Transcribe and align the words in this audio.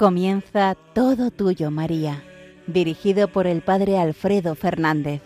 Comienza 0.00 0.76
Todo 0.94 1.30
Tuyo, 1.30 1.70
María, 1.70 2.24
dirigido 2.66 3.28
por 3.28 3.46
el 3.46 3.60
Padre 3.60 3.98
Alfredo 3.98 4.54
Fernández. 4.54 5.20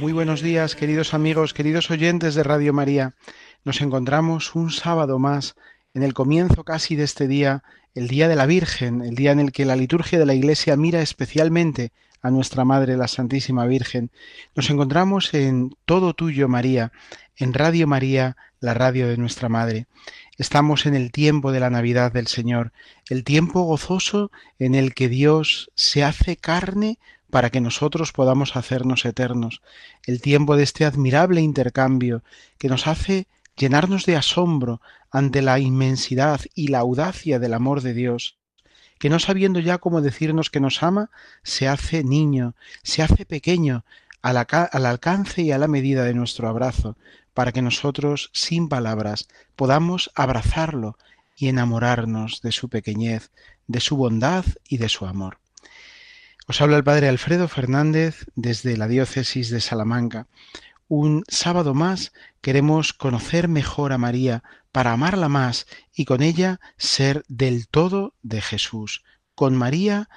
Muy 0.00 0.12
buenos 0.12 0.42
días, 0.42 0.74
queridos 0.74 1.14
amigos, 1.14 1.54
queridos 1.54 1.88
oyentes 1.92 2.34
de 2.34 2.42
Radio 2.42 2.72
María. 2.72 3.14
Nos 3.62 3.80
encontramos 3.80 4.56
un 4.56 4.72
sábado 4.72 5.20
más 5.20 5.54
en 5.94 6.02
el 6.02 6.14
comienzo 6.14 6.64
casi 6.64 6.96
de 6.96 7.04
este 7.04 7.26
día, 7.26 7.62
el 7.94 8.08
Día 8.08 8.28
de 8.28 8.36
la 8.36 8.46
Virgen, 8.46 9.02
el 9.02 9.14
día 9.14 9.32
en 9.32 9.40
el 9.40 9.52
que 9.52 9.64
la 9.64 9.76
liturgia 9.76 10.18
de 10.18 10.26
la 10.26 10.34
Iglesia 10.34 10.76
mira 10.76 11.00
especialmente 11.02 11.92
a 12.22 12.30
nuestra 12.30 12.64
Madre, 12.64 12.96
la 12.96 13.08
Santísima 13.08 13.66
Virgen. 13.66 14.10
Nos 14.54 14.70
encontramos 14.70 15.34
en 15.34 15.74
Todo 15.86 16.14
Tuyo, 16.14 16.48
María, 16.48 16.92
en 17.36 17.54
Radio 17.54 17.86
María, 17.86 18.36
la 18.60 18.74
radio 18.74 19.08
de 19.08 19.16
nuestra 19.16 19.48
Madre. 19.48 19.86
Estamos 20.36 20.86
en 20.86 20.94
el 20.94 21.10
tiempo 21.10 21.50
de 21.50 21.60
la 21.60 21.70
Navidad 21.70 22.12
del 22.12 22.26
Señor, 22.26 22.72
el 23.08 23.24
tiempo 23.24 23.62
gozoso 23.62 24.30
en 24.58 24.74
el 24.74 24.94
que 24.94 25.08
Dios 25.08 25.70
se 25.74 26.04
hace 26.04 26.36
carne 26.36 26.98
para 27.30 27.50
que 27.50 27.60
nosotros 27.60 28.12
podamos 28.12 28.56
hacernos 28.56 29.04
eternos, 29.04 29.62
el 30.04 30.20
tiempo 30.20 30.56
de 30.56 30.64
este 30.64 30.84
admirable 30.84 31.40
intercambio 31.40 32.22
que 32.58 32.68
nos 32.68 32.86
hace 32.86 33.26
llenarnos 33.56 34.06
de 34.06 34.16
asombro 34.16 34.80
ante 35.10 35.42
la 35.42 35.58
inmensidad 35.58 36.40
y 36.54 36.68
la 36.68 36.78
audacia 36.78 37.38
del 37.38 37.54
amor 37.54 37.82
de 37.82 37.94
Dios, 37.94 38.38
que 38.98 39.10
no 39.10 39.18
sabiendo 39.18 39.60
ya 39.60 39.78
cómo 39.78 40.02
decirnos 40.02 40.50
que 40.50 40.60
nos 40.60 40.82
ama, 40.82 41.10
se 41.42 41.68
hace 41.68 42.04
niño, 42.04 42.54
se 42.82 43.02
hace 43.02 43.24
pequeño, 43.24 43.84
al, 44.22 44.36
al, 44.36 44.86
alcance 44.86 45.42
y 45.42 45.52
a 45.52 45.58
la 45.58 45.68
medida 45.68 46.04
de 46.04 46.14
nuestro 46.14 46.48
abrazo, 46.48 46.96
para 47.32 47.52
que 47.52 47.62
nosotros, 47.62 48.30
sin 48.34 48.68
palabras, 48.68 49.28
podamos 49.56 50.10
abrazarlo 50.14 50.98
y 51.36 51.48
enamorarnos 51.48 52.42
de 52.42 52.52
su 52.52 52.68
pequeñez, 52.68 53.30
de 53.66 53.80
su 53.80 53.96
bondad 53.96 54.44
y 54.68 54.76
de 54.76 54.90
su 54.90 55.06
amor. 55.06 55.38
Os 56.46 56.60
habla 56.60 56.76
el 56.76 56.84
Padre 56.84 57.08
Alfredo 57.08 57.48
Fernández 57.48 58.26
desde 58.34 58.76
la 58.76 58.88
diócesis 58.88 59.50
de 59.50 59.60
Salamanca 59.60 60.26
un 60.90 61.22
sábado 61.28 61.72
más 61.72 62.12
queremos 62.40 62.92
conocer 62.92 63.46
mejor 63.46 63.92
a 63.92 63.98
María 63.98 64.42
para 64.72 64.90
amarla 64.92 65.28
más 65.28 65.68
y 65.94 66.04
con 66.04 66.20
ella 66.20 66.58
ser 66.78 67.24
del 67.28 67.68
todo 67.68 68.16
de 68.22 68.40
Jesús, 68.40 69.04
con 69.36 69.54
María, 69.54 70.08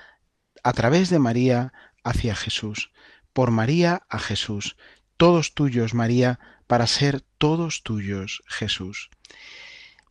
a 0.63 0.73
través 0.73 1.11
de 1.11 1.19
María, 1.19 1.73
hacia 2.03 2.35
Jesús, 2.35 2.91
por 3.33 3.51
María 3.51 4.01
a 4.09 4.17
Jesús, 4.17 4.75
todos 5.15 5.53
tuyos, 5.53 5.93
María, 5.93 6.39
para 6.65 6.87
ser 6.87 7.21
todos 7.37 7.83
tuyos, 7.83 8.41
Jesús. 8.47 9.11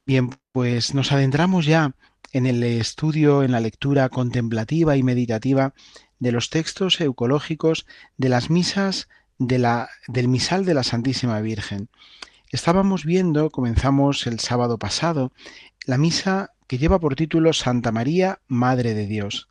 Bien, 0.06 0.30
pues 0.52 0.94
nos 0.94 1.10
adentramos 1.10 1.66
ya 1.66 1.96
en 2.30 2.46
el 2.46 2.62
estudio, 2.62 3.42
en 3.42 3.50
la 3.50 3.58
lectura 3.58 4.08
contemplativa 4.10 4.96
y 4.96 5.02
meditativa 5.02 5.74
de 6.20 6.30
los 6.30 6.50
textos 6.50 7.00
eucológicos 7.00 7.84
de 8.16 8.28
las 8.28 8.48
misas 8.48 9.08
de 9.46 9.58
la, 9.58 9.90
del 10.08 10.28
misal 10.28 10.64
de 10.64 10.74
la 10.74 10.82
Santísima 10.82 11.40
Virgen. 11.40 11.88
Estábamos 12.50 13.04
viendo, 13.04 13.50
comenzamos 13.50 14.26
el 14.26 14.40
sábado 14.40 14.78
pasado, 14.78 15.32
la 15.84 15.98
misa 15.98 16.50
que 16.66 16.78
lleva 16.78 17.00
por 17.00 17.16
título 17.16 17.52
Santa 17.52 17.92
María, 17.92 18.40
Madre 18.46 18.94
de 18.94 19.06
Dios. 19.06 19.48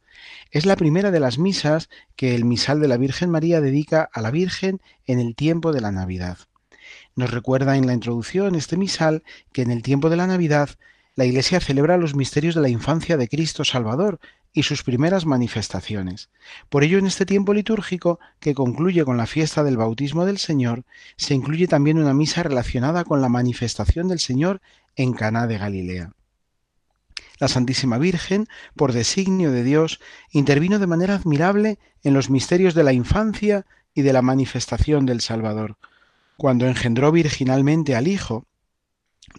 Es 0.51 0.65
la 0.65 0.75
primera 0.75 1.11
de 1.11 1.19
las 1.19 1.37
misas 1.37 1.89
que 2.15 2.35
el 2.35 2.45
misal 2.45 2.79
de 2.79 2.87
la 2.87 2.97
Virgen 2.97 3.29
María 3.29 3.59
dedica 3.59 4.09
a 4.13 4.21
la 4.21 4.31
Virgen 4.31 4.81
en 5.07 5.19
el 5.19 5.35
tiempo 5.35 5.71
de 5.71 5.81
la 5.81 5.91
Navidad. 5.91 6.37
Nos 7.15 7.31
recuerda 7.31 7.75
en 7.77 7.87
la 7.87 7.93
introducción 7.93 8.55
este 8.55 8.77
misal 8.77 9.23
que 9.51 9.61
en 9.61 9.71
el 9.71 9.81
tiempo 9.81 10.09
de 10.09 10.17
la 10.17 10.27
Navidad 10.27 10.69
la 11.15 11.25
Iglesia 11.25 11.59
celebra 11.59 11.97
los 11.97 12.15
misterios 12.15 12.55
de 12.55 12.61
la 12.61 12.69
infancia 12.69 13.17
de 13.17 13.27
Cristo 13.27 13.65
Salvador, 13.65 14.19
y 14.53 14.63
sus 14.63 14.83
primeras 14.83 15.25
manifestaciones. 15.25 16.29
Por 16.69 16.83
ello, 16.83 16.97
en 16.97 17.07
este 17.07 17.25
tiempo 17.25 17.53
litúrgico, 17.53 18.19
que 18.39 18.53
concluye 18.53 19.05
con 19.05 19.17
la 19.17 19.25
fiesta 19.25 19.63
del 19.63 19.77
bautismo 19.77 20.25
del 20.25 20.37
Señor, 20.37 20.83
se 21.17 21.33
incluye 21.33 21.67
también 21.67 21.97
una 21.97 22.13
misa 22.13 22.43
relacionada 22.43 23.03
con 23.03 23.21
la 23.21 23.29
manifestación 23.29 24.07
del 24.07 24.19
Señor 24.19 24.61
en 24.95 25.13
Caná 25.13 25.47
de 25.47 25.57
Galilea. 25.57 26.11
La 27.39 27.47
Santísima 27.47 27.97
Virgen, 27.97 28.47
por 28.75 28.93
designio 28.93 29.51
de 29.51 29.63
Dios, 29.63 29.99
intervino 30.31 30.77
de 30.77 30.87
manera 30.87 31.15
admirable 31.15 31.79
en 32.03 32.13
los 32.13 32.29
misterios 32.29 32.75
de 32.75 32.83
la 32.83 32.93
infancia 32.93 33.65
y 33.95 34.03
de 34.03 34.13
la 34.13 34.21
manifestación 34.21 35.05
del 35.05 35.21
Salvador. 35.21 35.77
Cuando 36.37 36.67
engendró 36.67 37.11
virginalmente 37.11 37.95
al 37.95 38.07
Hijo, 38.07 38.45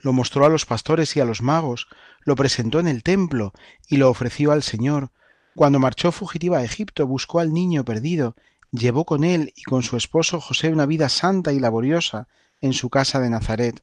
lo 0.00 0.12
mostró 0.12 0.44
a 0.44 0.48
los 0.48 0.66
pastores 0.66 1.16
y 1.16 1.20
a 1.20 1.24
los 1.24 1.42
magos, 1.42 1.88
lo 2.24 2.36
presentó 2.36 2.80
en 2.80 2.88
el 2.88 3.02
templo 3.02 3.52
y 3.88 3.96
lo 3.96 4.08
ofreció 4.08 4.52
al 4.52 4.62
Señor. 4.62 5.10
Cuando 5.54 5.78
marchó 5.78 6.12
fugitiva 6.12 6.58
a 6.58 6.64
Egipto, 6.64 7.06
buscó 7.06 7.40
al 7.40 7.52
niño 7.52 7.84
perdido, 7.84 8.36
llevó 8.70 9.04
con 9.04 9.24
él 9.24 9.52
y 9.56 9.62
con 9.64 9.82
su 9.82 9.96
esposo 9.96 10.40
José 10.40 10.70
una 10.70 10.86
vida 10.86 11.08
santa 11.08 11.52
y 11.52 11.60
laboriosa 11.60 12.28
en 12.60 12.72
su 12.72 12.90
casa 12.90 13.20
de 13.20 13.30
Nazaret. 13.30 13.82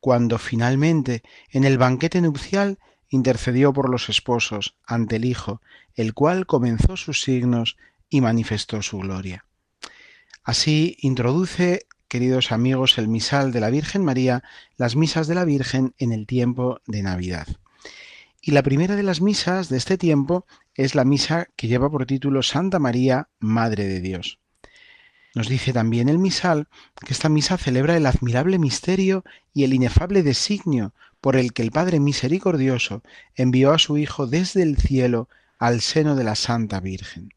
Cuando 0.00 0.38
finalmente, 0.38 1.22
en 1.50 1.64
el 1.64 1.78
banquete 1.78 2.20
nupcial, 2.20 2.78
intercedió 3.08 3.72
por 3.72 3.90
los 3.90 4.08
esposos 4.08 4.76
ante 4.86 5.16
el 5.16 5.24
Hijo, 5.24 5.60
el 5.94 6.14
cual 6.14 6.46
comenzó 6.46 6.96
sus 6.96 7.22
signos 7.22 7.76
y 8.08 8.20
manifestó 8.20 8.82
su 8.82 8.98
gloria. 8.98 9.44
Así 10.44 10.96
introduce 11.00 11.86
queridos 12.12 12.52
amigos, 12.52 12.98
el 12.98 13.08
misal 13.08 13.52
de 13.52 13.60
la 13.60 13.70
Virgen 13.70 14.04
María, 14.04 14.44
las 14.76 14.96
misas 14.96 15.28
de 15.28 15.34
la 15.34 15.46
Virgen 15.46 15.94
en 15.96 16.12
el 16.12 16.26
tiempo 16.26 16.78
de 16.86 17.02
Navidad. 17.02 17.48
Y 18.42 18.50
la 18.50 18.62
primera 18.62 18.96
de 18.96 19.02
las 19.02 19.22
misas 19.22 19.70
de 19.70 19.78
este 19.78 19.96
tiempo 19.96 20.44
es 20.74 20.94
la 20.94 21.06
misa 21.06 21.48
que 21.56 21.68
lleva 21.68 21.90
por 21.90 22.04
título 22.04 22.42
Santa 22.42 22.78
María, 22.78 23.30
Madre 23.38 23.86
de 23.86 24.00
Dios. 24.02 24.38
Nos 25.34 25.48
dice 25.48 25.72
también 25.72 26.10
el 26.10 26.18
misal 26.18 26.68
que 27.02 27.14
esta 27.14 27.30
misa 27.30 27.56
celebra 27.56 27.96
el 27.96 28.04
admirable 28.04 28.58
misterio 28.58 29.24
y 29.54 29.64
el 29.64 29.72
inefable 29.72 30.22
designio 30.22 30.92
por 31.22 31.34
el 31.34 31.54
que 31.54 31.62
el 31.62 31.70
Padre 31.70 31.98
Misericordioso 31.98 33.02
envió 33.36 33.72
a 33.72 33.78
su 33.78 33.96
Hijo 33.96 34.26
desde 34.26 34.62
el 34.62 34.76
cielo 34.76 35.30
al 35.58 35.80
seno 35.80 36.14
de 36.14 36.24
la 36.24 36.34
Santa 36.34 36.78
Virgen. 36.80 37.32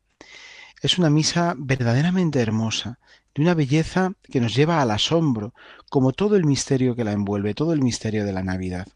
Es 0.82 0.98
una 0.98 1.10
misa 1.10 1.56
verdaderamente 1.58 2.42
hermosa, 2.42 3.00
de 3.36 3.42
una 3.42 3.54
belleza 3.54 4.14
que 4.24 4.40
nos 4.40 4.56
lleva 4.56 4.82
al 4.82 4.92
asombro, 4.92 5.54
como 5.90 6.14
todo 6.14 6.38
el 6.38 6.46
misterio 6.46 6.96
que 6.96 7.04
la 7.04 7.12
envuelve, 7.12 7.54
todo 7.54 7.74
el 7.74 7.82
misterio 7.82 8.26
de 8.26 8.32
la 8.32 8.44
Navidad. 8.44 8.88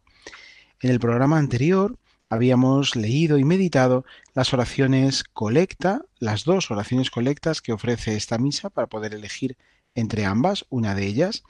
En 0.81 0.89
el 0.91 0.99
programa 0.99 1.37
anterior 1.37 1.97
habíamos 2.29 2.95
leído 2.95 3.37
y 3.37 3.43
meditado 3.43 4.05
las 4.33 4.53
oraciones 4.53 5.25
colecta, 5.25 6.03
las 6.19 6.45
dos 6.45 6.71
oraciones 6.71 7.11
colectas 7.11 7.61
que 7.61 7.73
ofrece 7.73 8.15
esta 8.15 8.37
misa 8.37 8.69
para 8.69 8.87
poder 8.87 9.13
elegir 9.13 9.57
entre 9.93 10.25
ambas, 10.25 10.65
una 10.69 10.95
de 10.95 11.05
ellas. 11.05 11.43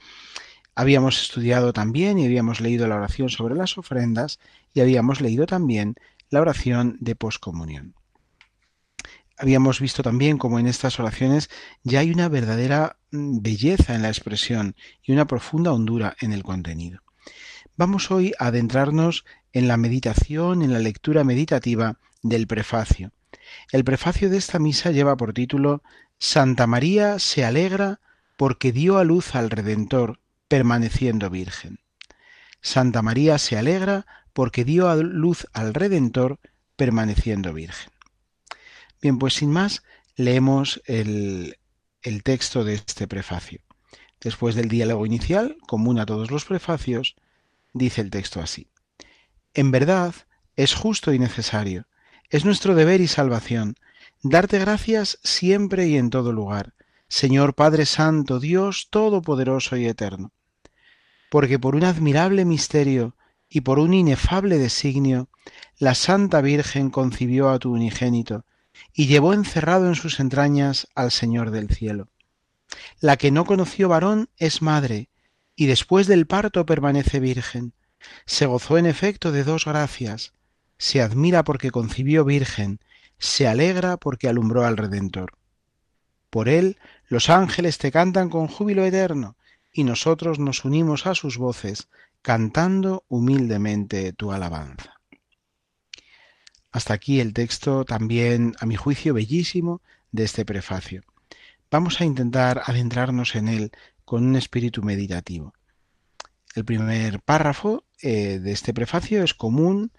Habíamos 0.74 1.22
estudiado 1.22 1.72
también 1.72 2.18
y 2.18 2.24
habíamos 2.24 2.60
leído 2.60 2.88
la 2.88 2.96
oración 2.96 3.28
sobre 3.28 3.54
las 3.54 3.78
ofrendas 3.78 4.40
y 4.74 4.80
habíamos 4.80 5.20
leído 5.20 5.46
también 5.46 5.94
la 6.28 6.40
oración 6.40 6.96
de 7.00 7.14
poscomunión 7.14 7.94
habíamos 9.40 9.80
visto 9.80 10.02
también 10.02 10.36
como 10.36 10.58
en 10.58 10.66
estas 10.66 11.00
oraciones 11.00 11.48
ya 11.82 12.00
hay 12.00 12.10
una 12.10 12.28
verdadera 12.28 12.98
mm, 13.10 13.40
belleza 13.40 13.94
en 13.94 14.02
la 14.02 14.08
expresión 14.08 14.76
y 15.02 15.12
una 15.12 15.26
profunda 15.26 15.72
hondura 15.72 16.14
en 16.20 16.32
el 16.32 16.42
contenido. 16.42 17.00
Vamos 17.76 18.10
hoy 18.10 18.34
a 18.38 18.48
adentrarnos 18.48 19.24
en 19.54 19.66
la 19.66 19.78
meditación, 19.78 20.60
en 20.60 20.74
la 20.74 20.78
lectura 20.78 21.24
meditativa 21.24 21.98
del 22.22 22.46
prefacio. 22.46 23.12
El 23.72 23.82
prefacio 23.82 24.28
de 24.28 24.36
esta 24.36 24.58
misa 24.58 24.90
lleva 24.90 25.16
por 25.16 25.32
título 25.32 25.82
Santa 26.18 26.66
María 26.66 27.18
se 27.18 27.44
alegra 27.46 28.00
porque 28.36 28.72
dio 28.72 28.98
a 28.98 29.04
luz 29.04 29.34
al 29.34 29.48
Redentor, 29.48 30.20
permaneciendo 30.48 31.30
virgen. 31.30 31.78
Santa 32.60 33.00
María 33.00 33.38
se 33.38 33.56
alegra 33.56 34.06
porque 34.34 34.66
dio 34.66 34.90
a 34.90 34.96
luz 34.96 35.46
al 35.54 35.72
Redentor, 35.72 36.38
permaneciendo 36.76 37.54
virgen. 37.54 37.89
Bien, 39.00 39.18
pues 39.18 39.34
sin 39.34 39.50
más, 39.50 39.82
leemos 40.16 40.82
el, 40.84 41.56
texto 42.22 42.64
de 42.64 42.74
este 42.74 43.08
prefacio. 43.08 43.60
Después 44.20 44.54
del 44.54 44.68
diálogo 44.68 45.06
inicial, 45.06 45.56
común 45.66 45.98
a 45.98 46.06
todos 46.06 46.30
los 46.30 46.44
prefacios, 46.44 47.16
dice 47.72 48.02
el 48.02 48.10
texto 48.10 48.40
así. 48.40 48.68
En 49.54 49.70
verdad, 49.70 50.14
es 50.56 50.74
justo 50.74 51.14
y 51.14 51.18
necesario, 51.18 51.86
es 52.28 52.44
nuestro 52.44 52.74
deber 52.74 53.00
y 53.00 53.08
salvación, 53.08 53.76
darte 54.22 54.58
gracias 54.58 55.18
siempre 55.24 55.88
y 55.88 55.96
en 55.96 56.10
todo 56.10 56.32
lugar, 56.32 56.74
Señor 57.08 57.54
Padre 57.54 57.86
Santo, 57.86 58.38
Dios 58.38 58.88
Todopoderoso 58.90 59.76
y 59.76 59.86
Eterno, 59.86 60.32
porque 61.30 61.58
por 61.58 61.74
un 61.74 61.84
admirable 61.84 62.44
misterio 62.44 63.16
y 63.48 63.62
por 63.62 63.78
un 63.78 63.94
inefable 63.94 64.58
designio, 64.58 65.28
la 65.78 65.94
Santa 65.94 66.40
Virgen 66.42 66.90
concibió 66.90 67.48
a 67.48 67.58
tu 67.58 67.72
unigénito, 67.72 68.44
y 68.92 69.06
llevó 69.06 69.34
encerrado 69.34 69.86
en 69.86 69.94
sus 69.94 70.20
entrañas 70.20 70.88
al 70.94 71.10
Señor 71.10 71.50
del 71.50 71.68
cielo. 71.68 72.08
La 73.00 73.16
que 73.16 73.30
no 73.30 73.44
conoció 73.44 73.88
varón 73.88 74.28
es 74.36 74.62
madre, 74.62 75.08
y 75.56 75.66
después 75.66 76.06
del 76.06 76.26
parto 76.26 76.64
permanece 76.66 77.20
virgen. 77.20 77.72
Se 78.26 78.46
gozó 78.46 78.78
en 78.78 78.86
efecto 78.86 79.32
de 79.32 79.44
dos 79.44 79.66
gracias, 79.66 80.32
se 80.78 81.02
admira 81.02 81.44
porque 81.44 81.70
concibió 81.70 82.24
virgen, 82.24 82.80
se 83.18 83.46
alegra 83.46 83.98
porque 83.98 84.28
alumbró 84.28 84.64
al 84.64 84.76
Redentor. 84.76 85.32
Por 86.30 86.48
él 86.48 86.78
los 87.08 87.28
ángeles 87.28 87.76
te 87.78 87.90
cantan 87.90 88.30
con 88.30 88.46
júbilo 88.46 88.84
eterno, 88.84 89.36
y 89.72 89.84
nosotros 89.84 90.38
nos 90.38 90.64
unimos 90.64 91.06
a 91.06 91.14
sus 91.14 91.36
voces, 91.36 91.88
cantando 92.22 93.04
humildemente 93.08 94.12
tu 94.12 94.32
alabanza. 94.32 94.99
Hasta 96.72 96.94
aquí 96.94 97.20
el 97.20 97.32
texto 97.32 97.84
también, 97.84 98.54
a 98.60 98.66
mi 98.66 98.76
juicio, 98.76 99.14
bellísimo 99.14 99.82
de 100.12 100.24
este 100.24 100.44
prefacio. 100.44 101.02
Vamos 101.70 102.00
a 102.00 102.04
intentar 102.04 102.62
adentrarnos 102.64 103.34
en 103.34 103.48
él 103.48 103.72
con 104.04 104.24
un 104.24 104.36
espíritu 104.36 104.82
meditativo. 104.82 105.52
El 106.54 106.64
primer 106.64 107.20
párrafo 107.20 107.84
eh, 108.02 108.38
de 108.38 108.52
este 108.52 108.72
prefacio 108.72 109.22
es 109.22 109.34
común, 109.34 109.92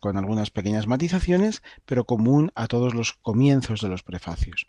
con 0.00 0.16
algunas 0.16 0.50
pequeñas 0.50 0.86
matizaciones, 0.86 1.62
pero 1.84 2.04
común 2.04 2.52
a 2.54 2.68
todos 2.68 2.94
los 2.94 3.12
comienzos 3.12 3.82
de 3.82 3.88
los 3.88 4.02
prefacios. 4.02 4.66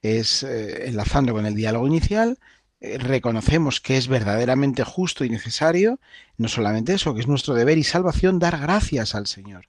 Es 0.00 0.42
eh, 0.42 0.88
enlazando 0.88 1.34
con 1.34 1.44
el 1.44 1.54
diálogo 1.54 1.86
inicial, 1.86 2.38
eh, 2.80 2.96
reconocemos 2.96 3.82
que 3.82 3.98
es 3.98 4.08
verdaderamente 4.08 4.84
justo 4.84 5.26
y 5.26 5.28
necesario, 5.28 6.00
no 6.38 6.48
solamente 6.48 6.94
eso, 6.94 7.12
que 7.12 7.20
es 7.20 7.28
nuestro 7.28 7.52
deber 7.52 7.76
y 7.76 7.84
salvación 7.84 8.38
dar 8.38 8.58
gracias 8.58 9.14
al 9.14 9.26
Señor 9.26 9.66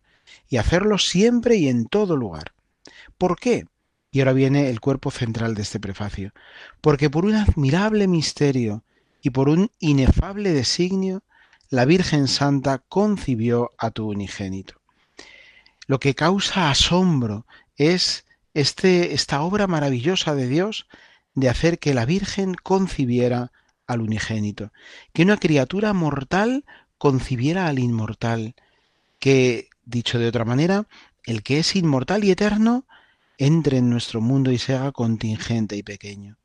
y 0.49 0.57
hacerlo 0.57 0.97
siempre 0.97 1.55
y 1.57 1.67
en 1.67 1.85
todo 1.85 2.17
lugar. 2.17 2.53
¿Por 3.17 3.39
qué? 3.39 3.65
Y 4.11 4.19
ahora 4.19 4.33
viene 4.33 4.69
el 4.69 4.79
cuerpo 4.79 5.11
central 5.11 5.55
de 5.55 5.63
este 5.63 5.79
prefacio. 5.79 6.33
Porque 6.81 7.09
por 7.09 7.25
un 7.25 7.35
admirable 7.35 8.07
misterio 8.07 8.83
y 9.21 9.31
por 9.31 9.49
un 9.49 9.71
inefable 9.79 10.51
designio, 10.51 11.23
la 11.69 11.85
Virgen 11.85 12.27
Santa 12.27 12.83
concibió 12.87 13.71
a 13.77 13.89
tu 13.89 14.09
unigénito. 14.09 14.75
Lo 15.87 15.99
que 15.99 16.13
causa 16.13 16.69
asombro 16.69 17.45
es 17.75 18.25
este, 18.53 19.13
esta 19.13 19.41
obra 19.41 19.67
maravillosa 19.67 20.35
de 20.35 20.47
Dios 20.47 20.87
de 21.33 21.49
hacer 21.49 21.79
que 21.79 21.93
la 21.93 22.05
Virgen 22.05 22.53
concibiera 22.53 23.51
al 23.87 24.01
unigénito, 24.01 24.71
que 25.13 25.23
una 25.23 25.37
criatura 25.37 25.93
mortal 25.93 26.63
concibiera 26.97 27.67
al 27.67 27.79
inmortal, 27.79 28.55
que, 29.19 29.69
dicho 29.85 30.19
de 30.19 30.27
otra 30.27 30.45
manera, 30.45 30.87
el 31.25 31.43
que 31.43 31.59
es 31.59 31.75
inmortal 31.75 32.23
y 32.23 32.31
eterno 32.31 32.85
entre 33.37 33.77
en 33.77 33.89
nuestro 33.89 34.21
mundo 34.21 34.51
y 34.51 34.57
se 34.57 34.75
haga 34.75 34.91
contingente 34.91 35.75
y 35.75 35.83
pequeño. 35.83 36.37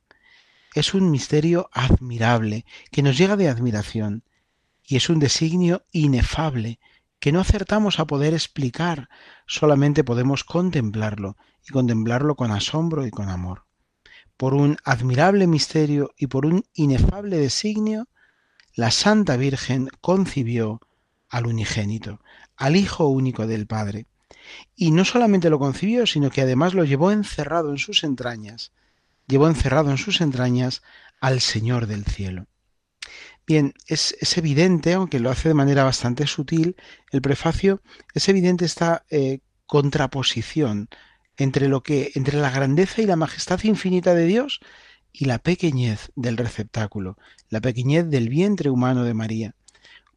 Es 0.75 0.95
un 0.95 1.11
misterio 1.11 1.69
admirable, 1.73 2.65
que 2.91 3.03
nos 3.03 3.17
llega 3.17 3.37
de 3.37 3.49
admiración, 3.49 4.25
y 4.85 4.97
es 4.97 5.09
un 5.09 5.19
designio 5.19 5.85
inefable, 5.93 6.79
que 7.21 7.33
no 7.33 7.41
acertamos 7.41 7.99
a 7.99 8.07
poder 8.07 8.33
explicar, 8.33 9.09
solamente 9.47 10.05
podemos 10.05 10.45
contemplarlo, 10.45 11.37
y 11.67 11.73
contemplarlo 11.73 12.37
con 12.37 12.53
asombro 12.53 13.07
y 13.07 13.11
con 13.11 13.29
amor 13.29 13.69
por 14.39 14.55
un 14.55 14.79
admirable 14.85 15.49
misterio 15.49 16.15
y 16.17 16.29
por 16.29 16.47
un 16.47 16.65
inefable 16.73 17.37
designio, 17.37 18.07
la 18.75 18.93
Santa 18.93 19.37
Virgen 19.37 19.91
concibió 20.01 20.81
al 21.29 21.49
unigénito, 21.49 22.21
al 22.59 22.77
Hijo 22.77 23.07
único 23.07 23.47
del 23.47 23.67
Padre. 23.67 24.07
Y 24.77 24.91
no 24.91 25.05
solamente 25.05 25.49
lo 25.49 25.59
concibió, 25.59 26.07
sino 26.07 26.31
que 26.31 26.43
además 26.43 26.75
lo 26.75 26.85
llevó 26.85 27.11
encerrado 27.13 27.71
en 27.71 27.79
sus 27.79 28.05
entrañas, 28.05 28.73
llevó 29.27 29.49
encerrado 29.49 29.91
en 29.91 29.99
sus 29.99 30.21
entrañas 30.21 30.83
al 31.21 31.41
Señor 31.41 31.87
del 31.87 32.05
cielo. 32.05 32.47
Bien, 33.47 33.73
es, 33.87 34.15
evidente, 34.37 34.93
aunque 34.93 35.21
lo 35.21 35.31
hace 35.31 35.49
de 35.49 35.55
manera 35.55 35.85
bastante 35.85 36.27
sutil, 36.27 36.77
el 37.13 37.23
prefacio, 37.23 37.81
es 38.13 38.29
evidente 38.29 38.67
esta 38.67 39.07
eh, 39.09 39.41
contraposición 39.67 40.89
entre 41.39 41.69
lo 41.69 41.83
que 41.83 42.11
entre 42.15 42.39
la 42.39 42.51
grandeza 42.51 43.01
y 43.01 43.07
la 43.07 43.17
majestad 43.17 43.63
infinita 43.63 44.13
de 44.13 44.27
Dios 44.27 44.61
y 45.13 45.27
la 45.27 45.39
pequeñez 45.39 46.11
del 46.17 46.37
receptáculo, 46.37 47.17
la 47.49 47.61
pequeñez 47.61 48.11
del 48.11 48.29
vientre 48.29 48.71
humano 48.71 49.05
de 49.05 49.15
María. 49.15 49.55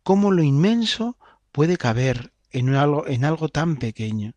¿Cómo 0.03 0.31
lo 0.31 0.43
inmenso 0.43 1.17
puede 1.51 1.77
caber 1.77 2.30
en 2.51 2.75
algo, 2.75 3.07
en 3.07 3.25
algo 3.25 3.49
tan 3.49 3.77
pequeño? 3.77 4.33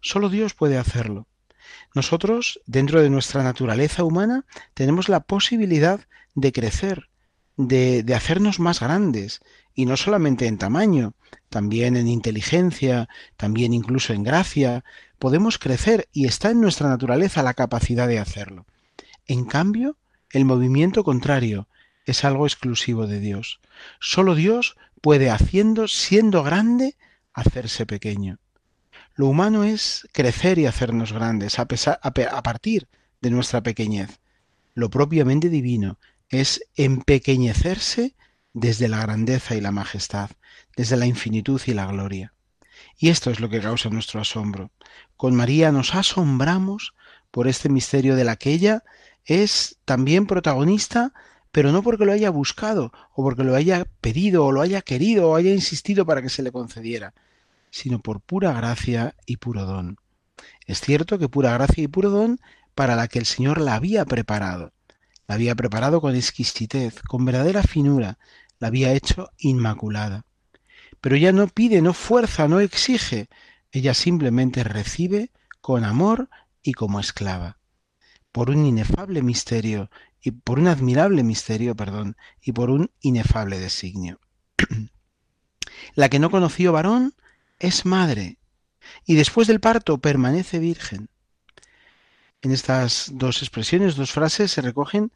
Solo 0.00 0.28
Dios 0.28 0.54
puede 0.54 0.78
hacerlo. 0.78 1.26
Nosotros, 1.94 2.60
dentro 2.66 3.02
de 3.02 3.10
nuestra 3.10 3.42
naturaleza 3.42 4.04
humana, 4.04 4.44
tenemos 4.74 5.08
la 5.08 5.20
posibilidad 5.20 6.00
de 6.34 6.52
crecer, 6.52 7.08
de, 7.56 8.02
de 8.02 8.14
hacernos 8.14 8.60
más 8.60 8.80
grandes, 8.80 9.40
y 9.74 9.86
no 9.86 9.96
solamente 9.96 10.46
en 10.46 10.58
tamaño, 10.58 11.14
también 11.48 11.96
en 11.96 12.08
inteligencia, 12.08 13.08
también 13.36 13.72
incluso 13.72 14.12
en 14.12 14.22
gracia, 14.22 14.84
podemos 15.18 15.58
crecer 15.58 16.08
y 16.12 16.26
está 16.26 16.50
en 16.50 16.60
nuestra 16.60 16.88
naturaleza 16.88 17.42
la 17.42 17.54
capacidad 17.54 18.08
de 18.08 18.18
hacerlo. 18.18 18.66
En 19.26 19.44
cambio, 19.44 19.96
el 20.30 20.44
movimiento 20.44 21.04
contrario 21.04 21.68
es 22.06 22.24
algo 22.24 22.46
exclusivo 22.46 23.06
de 23.06 23.20
Dios. 23.20 23.60
Solo 24.00 24.34
Dios 24.34 24.76
puede, 25.00 25.30
haciendo, 25.30 25.88
siendo 25.88 26.42
grande, 26.42 26.96
hacerse 27.34 27.86
pequeño. 27.86 28.38
Lo 29.14 29.26
humano 29.26 29.64
es 29.64 30.08
crecer 30.12 30.58
y 30.58 30.66
hacernos 30.66 31.12
grandes 31.12 31.58
a, 31.58 31.62
a 31.62 32.42
partir 32.42 32.88
de 33.20 33.30
nuestra 33.30 33.62
pequeñez. 33.62 34.20
Lo 34.74 34.90
propiamente 34.90 35.48
divino 35.48 35.98
es 36.28 36.62
empequeñecerse 36.76 38.16
desde 38.54 38.88
la 38.88 39.00
grandeza 39.00 39.54
y 39.54 39.60
la 39.60 39.70
majestad, 39.70 40.30
desde 40.76 40.96
la 40.96 41.06
infinitud 41.06 41.60
y 41.66 41.74
la 41.74 41.86
gloria. 41.86 42.34
Y 42.98 43.08
esto 43.08 43.30
es 43.30 43.40
lo 43.40 43.48
que 43.48 43.60
causa 43.60 43.88
nuestro 43.90 44.20
asombro. 44.20 44.70
Con 45.16 45.34
María 45.34 45.72
nos 45.72 45.94
asombramos 45.94 46.94
por 47.30 47.48
este 47.48 47.68
misterio 47.68 48.16
de 48.16 48.24
la 48.24 48.36
que 48.36 48.52
ella 48.52 48.82
es 49.24 49.78
también 49.84 50.26
protagonista, 50.26 51.12
pero 51.52 51.70
no 51.70 51.82
porque 51.82 52.06
lo 52.06 52.12
haya 52.12 52.30
buscado, 52.30 52.92
o 53.14 53.22
porque 53.22 53.44
lo 53.44 53.54
haya 53.54 53.84
pedido, 54.00 54.46
o 54.46 54.52
lo 54.52 54.62
haya 54.62 54.80
querido, 54.80 55.30
o 55.30 55.36
haya 55.36 55.52
insistido 55.52 56.06
para 56.06 56.22
que 56.22 56.30
se 56.30 56.42
le 56.42 56.50
concediera, 56.50 57.12
sino 57.70 58.00
por 58.00 58.20
pura 58.20 58.52
gracia 58.54 59.14
y 59.26 59.36
puro 59.36 59.66
don. 59.66 59.98
Es 60.66 60.80
cierto 60.80 61.18
que 61.18 61.28
pura 61.28 61.52
gracia 61.52 61.84
y 61.84 61.88
puro 61.88 62.10
don 62.10 62.40
para 62.74 62.96
la 62.96 63.06
que 63.06 63.18
el 63.18 63.26
Señor 63.26 63.60
la 63.60 63.74
había 63.74 64.06
preparado. 64.06 64.72
La 65.28 65.34
había 65.34 65.54
preparado 65.54 66.00
con 66.00 66.16
exquisitez, 66.16 67.00
con 67.02 67.24
verdadera 67.24 67.62
finura, 67.62 68.18
la 68.58 68.68
había 68.68 68.92
hecho 68.92 69.30
inmaculada. 69.38 70.24
Pero 71.00 71.16
ella 71.16 71.32
no 71.32 71.48
pide, 71.48 71.82
no 71.82 71.92
fuerza, 71.92 72.48
no 72.48 72.60
exige, 72.60 73.28
ella 73.72 73.92
simplemente 73.92 74.64
recibe 74.64 75.30
con 75.60 75.84
amor 75.84 76.30
y 76.62 76.72
como 76.72 76.98
esclava. 76.98 77.58
Por 78.30 78.48
un 78.50 78.64
inefable 78.64 79.20
misterio, 79.20 79.90
y 80.22 80.30
por 80.30 80.58
un 80.58 80.68
admirable 80.68 81.22
misterio, 81.24 81.74
perdón, 81.74 82.16
y 82.40 82.52
por 82.52 82.70
un 82.70 82.90
inefable 83.00 83.58
designio. 83.58 84.20
la 85.94 86.08
que 86.08 86.18
no 86.18 86.30
conoció 86.30 86.72
varón 86.72 87.14
es 87.58 87.84
madre, 87.84 88.38
y 89.04 89.14
después 89.14 89.48
del 89.48 89.60
parto 89.60 89.98
permanece 89.98 90.58
virgen. 90.58 91.08
En 92.40 92.50
estas 92.50 93.10
dos 93.12 93.42
expresiones, 93.42 93.96
dos 93.96 94.12
frases, 94.12 94.50
se 94.52 94.62
recogen 94.62 95.12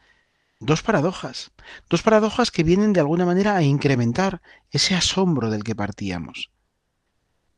dos 0.61 0.83
paradojas, 0.83 1.51
dos 1.91 2.03
paradojas 2.03 2.51
que 2.51 2.63
vienen 2.63 2.93
de 2.93 3.01
alguna 3.01 3.27
manera 3.27 3.57
a 3.57 3.63
incrementar 3.63 4.43
ese 4.71 4.95
asombro 4.95 5.51
del 5.51 5.65
que 5.65 5.75
partíamos, 5.75 6.51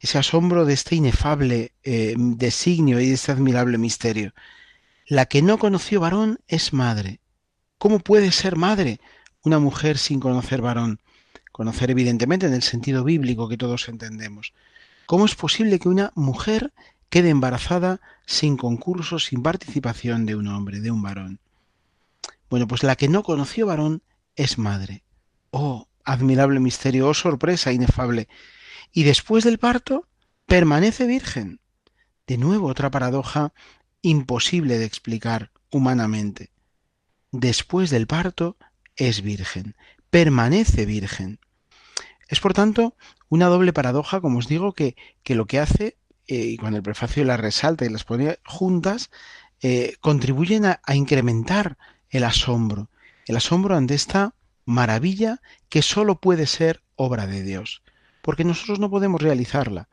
ese 0.01 0.19
asombro 0.19 0.65
de 0.65 0.75
este 0.75 0.97
inefable 0.97 1.75
eh, 1.83 2.15
designio 2.17 3.01
y 3.01 3.09
de 3.09 3.15
este 3.15 3.33
admirable 3.33 3.79
misterio. 3.79 4.33
La 5.07 5.27
que 5.27 5.43
no 5.43 5.59
conoció 5.59 6.01
varón 6.01 6.39
es 6.49 6.73
madre. 6.73 7.21
¿Cómo 7.79 8.01
puede 8.01 8.33
ser 8.33 8.57
madre 8.57 9.01
una 9.45 9.61
mujer 9.61 9.99
sin 9.99 10.19
conocer 10.19 10.61
varón? 10.61 11.01
Conocer 11.53 11.93
evidentemente 11.93 12.47
en 12.47 12.55
el 12.55 12.63
sentido 12.63 13.05
bíblico 13.05 13.49
que 13.49 13.57
todos 13.57 13.89
entendemos. 13.89 14.53
¿Cómo 15.07 15.25
es 15.25 15.37
posible 15.37 15.79
que 15.79 15.89
una 15.89 16.13
mujer 16.17 16.73
quede 17.09 17.31
embarazada 17.31 18.01
sin 18.27 18.57
concurso, 18.57 19.21
sin 19.21 19.43
participación 19.43 20.27
de 20.27 20.35
un 20.35 20.49
hombre, 20.49 20.81
de 20.81 20.91
un 20.91 21.03
varón? 21.03 21.39
Bueno, 22.51 22.67
pues 22.67 22.83
la 22.83 22.97
que 22.97 23.09
no 23.09 23.23
conoció 23.23 23.67
varón 23.67 24.03
es 24.35 24.59
madre. 24.59 25.05
Oh, 25.53 25.87
admirable 26.05 26.59
misterio, 26.59 27.09
oh 27.09 27.15
sorpresa 27.15 27.73
inefable. 27.73 28.29
Y 28.93 29.05
después 29.05 29.45
del 29.45 29.59
parto 29.59 30.09
permanece 30.47 31.07
virgen. 31.07 31.61
De 32.27 32.39
nuevo 32.39 32.67
otra 32.67 32.91
paradoja 32.91 33.53
imposible 34.03 34.79
de 34.79 34.85
explicar 34.85 35.53
humanamente. 35.71 36.51
Después 37.31 37.91
del 37.91 38.07
parto 38.07 38.57
es 38.97 39.23
virgen, 39.23 39.77
permanece 40.11 40.87
virgen. 40.87 41.39
Es 42.29 42.41
por 42.41 42.55
tanto 42.55 42.97
una 43.29 43.47
doble 43.47 43.73
paradoja, 43.73 44.21
como 44.21 44.39
os 44.39 44.49
digo, 44.49 44.73
que, 44.73 44.97
que 45.23 45.35
lo 45.35 45.47
que 45.47 45.59
hace 45.59 45.97
y 46.29 46.59
cuando 46.59 46.77
el 46.77 46.83
prefacio 46.83 47.25
las 47.25 47.41
resalta 47.41 47.87
y 47.87 47.89
las 47.89 48.05
pone 48.05 48.39
juntas, 48.45 49.11
eh, 49.63 49.97
contribuyen 50.01 50.67
a, 50.67 50.81
a 50.85 50.95
incrementar 50.95 51.79
el 52.11 52.25
asombro, 52.25 52.91
el 53.27 53.37
asombro 53.37 53.77
ante 53.77 53.95
esta 53.95 54.35
maravilla 54.65 55.41
que 55.71 55.81
sólo 55.81 56.21
puede 56.21 56.47
ser 56.47 56.83
obra 56.97 57.27
de 57.27 57.43
Dios, 57.43 57.83
porque 58.21 58.45
nosotros 58.45 58.79
no 58.79 58.91
podemos 58.91 59.23
realizarla. 59.23 59.89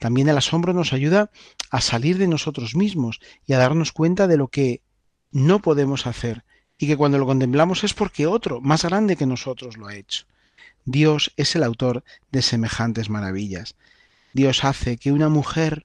También 0.00 0.28
el 0.28 0.36
asombro 0.36 0.72
nos 0.72 0.92
ayuda 0.92 1.30
a 1.70 1.80
salir 1.80 2.18
de 2.18 2.28
nosotros 2.28 2.74
mismos 2.74 3.20
y 3.46 3.52
a 3.52 3.58
darnos 3.58 3.92
cuenta 3.92 4.26
de 4.26 4.36
lo 4.36 4.48
que 4.48 4.82
no 5.30 5.60
podemos 5.60 6.06
hacer 6.06 6.44
y 6.78 6.86
que 6.86 6.96
cuando 6.96 7.18
lo 7.18 7.26
contemplamos 7.26 7.84
es 7.84 7.92
porque 7.92 8.26
otro, 8.26 8.60
más 8.60 8.84
grande 8.84 9.16
que 9.16 9.26
nosotros, 9.26 9.76
lo 9.76 9.88
ha 9.88 9.96
hecho. 9.96 10.24
Dios 10.84 11.32
es 11.36 11.54
el 11.54 11.64
autor 11.64 12.04
de 12.32 12.40
semejantes 12.40 13.10
maravillas. 13.10 13.74
Dios 14.32 14.64
hace 14.64 14.96
que 14.96 15.12
una 15.12 15.28
mujer 15.28 15.84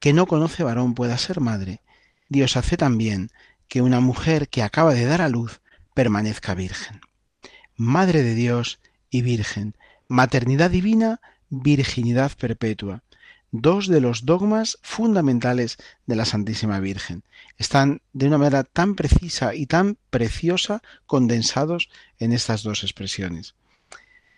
que 0.00 0.12
no 0.12 0.26
conoce 0.26 0.64
varón 0.64 0.94
pueda 0.94 1.16
ser 1.18 1.40
madre. 1.40 1.82
Dios 2.28 2.56
hace 2.56 2.76
también 2.76 3.30
que 3.68 3.80
una 3.80 4.00
mujer 4.00 4.48
que 4.48 4.62
acaba 4.62 4.92
de 4.92 5.04
dar 5.04 5.22
a 5.22 5.28
luz 5.28 5.60
permanezca 5.94 6.54
virgen. 6.54 7.00
Madre 7.76 8.22
de 8.22 8.34
Dios 8.34 8.80
y 9.10 9.22
virgen. 9.22 9.76
Maternidad 10.08 10.70
divina, 10.70 11.20
virginidad 11.48 12.32
perpetua 12.36 13.03
dos 13.56 13.86
de 13.86 14.00
los 14.00 14.26
dogmas 14.26 14.78
fundamentales 14.82 15.76
de 16.06 16.16
la 16.16 16.24
Santísima 16.24 16.80
Virgen. 16.80 17.22
Están 17.56 18.02
de 18.12 18.26
una 18.26 18.36
manera 18.36 18.64
tan 18.64 18.96
precisa 18.96 19.54
y 19.54 19.66
tan 19.66 19.96
preciosa 20.10 20.82
condensados 21.06 21.88
en 22.18 22.32
estas 22.32 22.64
dos 22.64 22.82
expresiones. 22.82 23.54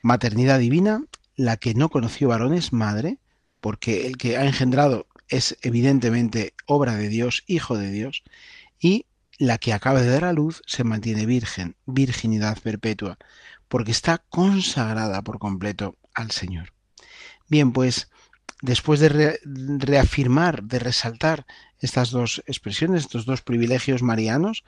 Maternidad 0.03 0.59
divina, 0.59 1.03
la 1.35 1.57
que 1.57 1.73
no 1.73 1.89
conoció 1.89 2.29
varones 2.29 2.75
madre, 2.75 3.17
porque 3.63 4.07
el 4.07 4.19
que 4.19 4.37
ha 4.37 4.45
engendrado 4.45 5.07
es 5.29 5.57
evidentemente 5.63 6.53
obra 6.67 6.95
de 6.95 7.09
Dios, 7.09 7.43
hijo 7.47 7.79
de 7.79 7.91
Dios, 7.91 8.23
y 8.79 9.07
la 9.39 9.57
que 9.57 9.73
acaba 9.73 10.03
de 10.03 10.11
dar 10.11 10.27
a 10.27 10.35
luz 10.35 10.61
se 10.67 10.85
mantiene 10.85 11.25
virgen, 11.25 11.75
virginidad 11.87 12.59
perpetua, 12.59 13.17
porque 13.69 13.93
está 13.93 14.19
consagrada 14.29 15.23
por 15.23 15.39
completo 15.39 15.97
al 16.13 16.33
Señor. 16.33 16.75
Bien, 17.49 17.73
pues 17.73 18.11
después 18.63 19.01
de 19.01 19.39
reafirmar, 19.45 20.63
de 20.63 20.79
resaltar 20.79 21.47
estas 21.81 22.11
dos 22.11 22.43
expresiones, 22.47 23.03
estos 23.03 23.27
dos 23.27 23.43
privilegios 23.43 24.03
marianos, 24.03 24.65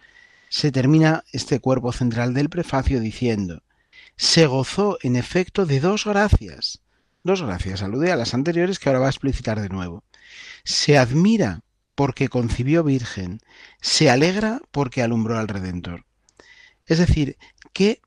se 0.48 0.72
termina 0.72 1.24
este 1.32 1.60
cuerpo 1.60 1.92
central 1.92 2.34
del 2.34 2.48
prefacio 2.48 3.00
diciendo, 3.00 3.62
se 4.16 4.46
gozó 4.46 4.98
en 5.02 5.16
efecto 5.16 5.66
de 5.66 5.80
dos 5.80 6.04
gracias. 6.04 6.80
Dos 7.22 7.42
gracias, 7.42 7.82
alude 7.82 8.12
a 8.12 8.16
las 8.16 8.34
anteriores 8.34 8.78
que 8.78 8.88
ahora 8.88 9.00
va 9.00 9.06
a 9.06 9.10
explicitar 9.10 9.60
de 9.60 9.68
nuevo. 9.68 10.04
Se 10.64 10.98
admira 10.98 11.62
porque 11.94 12.28
concibió 12.28 12.84
virgen, 12.84 13.40
se 13.80 14.08
alegra 14.08 14.60
porque 14.70 15.02
alumbró 15.02 15.38
al 15.38 15.48
Redentor. 15.48 16.04
Es 16.86 16.98
decir, 16.98 17.36
que 17.72 18.00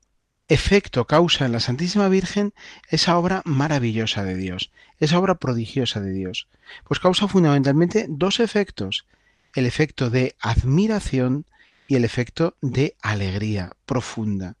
efecto 0.48 1.06
causa 1.06 1.46
en 1.46 1.52
la 1.52 1.60
Santísima 1.60 2.08
Virgen 2.08 2.52
esa 2.88 3.16
obra 3.18 3.42
maravillosa 3.44 4.24
de 4.24 4.36
Dios, 4.36 4.70
esa 4.98 5.18
obra 5.18 5.36
prodigiosa 5.36 6.00
de 6.00 6.12
Dios? 6.12 6.48
Pues 6.84 7.00
causa 7.00 7.28
fundamentalmente 7.28 8.06
dos 8.08 8.40
efectos, 8.40 9.06
el 9.54 9.66
efecto 9.66 10.10
de 10.10 10.34
admiración 10.40 11.46
y 11.86 11.96
el 11.96 12.04
efecto 12.04 12.56
de 12.60 12.96
alegría 13.02 13.72
profunda. 13.86 14.56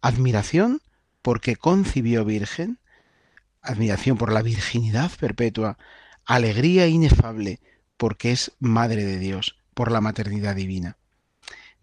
Admiración 0.00 0.80
porque 1.22 1.56
concibió 1.56 2.24
virgen, 2.24 2.78
admiración 3.62 4.16
por 4.16 4.32
la 4.32 4.42
virginidad 4.42 5.10
perpetua, 5.18 5.78
alegría 6.24 6.86
inefable 6.86 7.60
porque 7.96 8.30
es 8.30 8.52
madre 8.60 9.04
de 9.04 9.18
Dios, 9.18 9.56
por 9.74 9.90
la 9.90 10.00
maternidad 10.00 10.54
divina. 10.54 10.96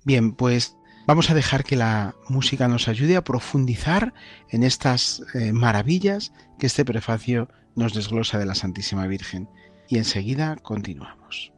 Bien, 0.03 0.33
pues 0.33 0.75
Vamos 1.07 1.29
a 1.29 1.35
dejar 1.35 1.63
que 1.63 1.75
la 1.75 2.15
música 2.29 2.67
nos 2.67 2.87
ayude 2.87 3.15
a 3.15 3.23
profundizar 3.23 4.13
en 4.49 4.63
estas 4.63 5.21
eh, 5.35 5.51
maravillas 5.53 6.33
que 6.57 6.65
este 6.65 6.83
prefacio 6.83 7.47
nos 7.75 7.93
desglosa 7.93 8.39
de 8.39 8.47
la 8.47 8.55
Santísima 8.55 9.05
Virgen 9.05 9.47
y 9.87 9.99
enseguida 9.99 10.55
continuamos. 10.55 11.54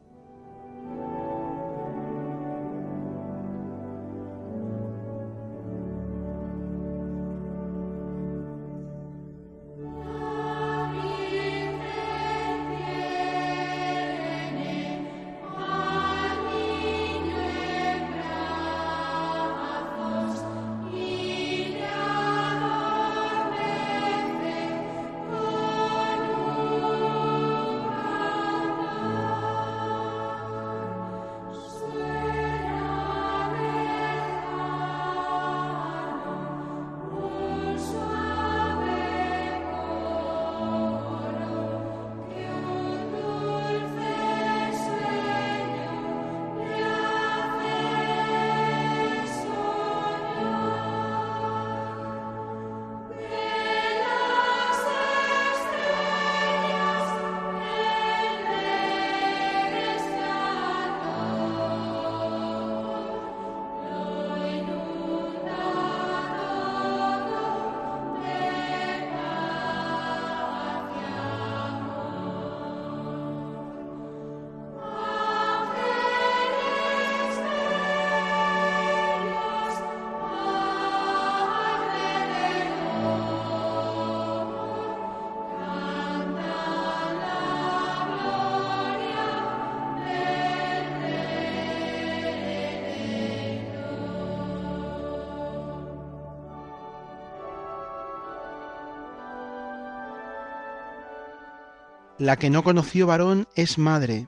La 102.18 102.36
que 102.36 102.50
no 102.50 102.64
conoció 102.64 103.06
varón 103.06 103.46
es 103.54 103.78
madre, 103.78 104.26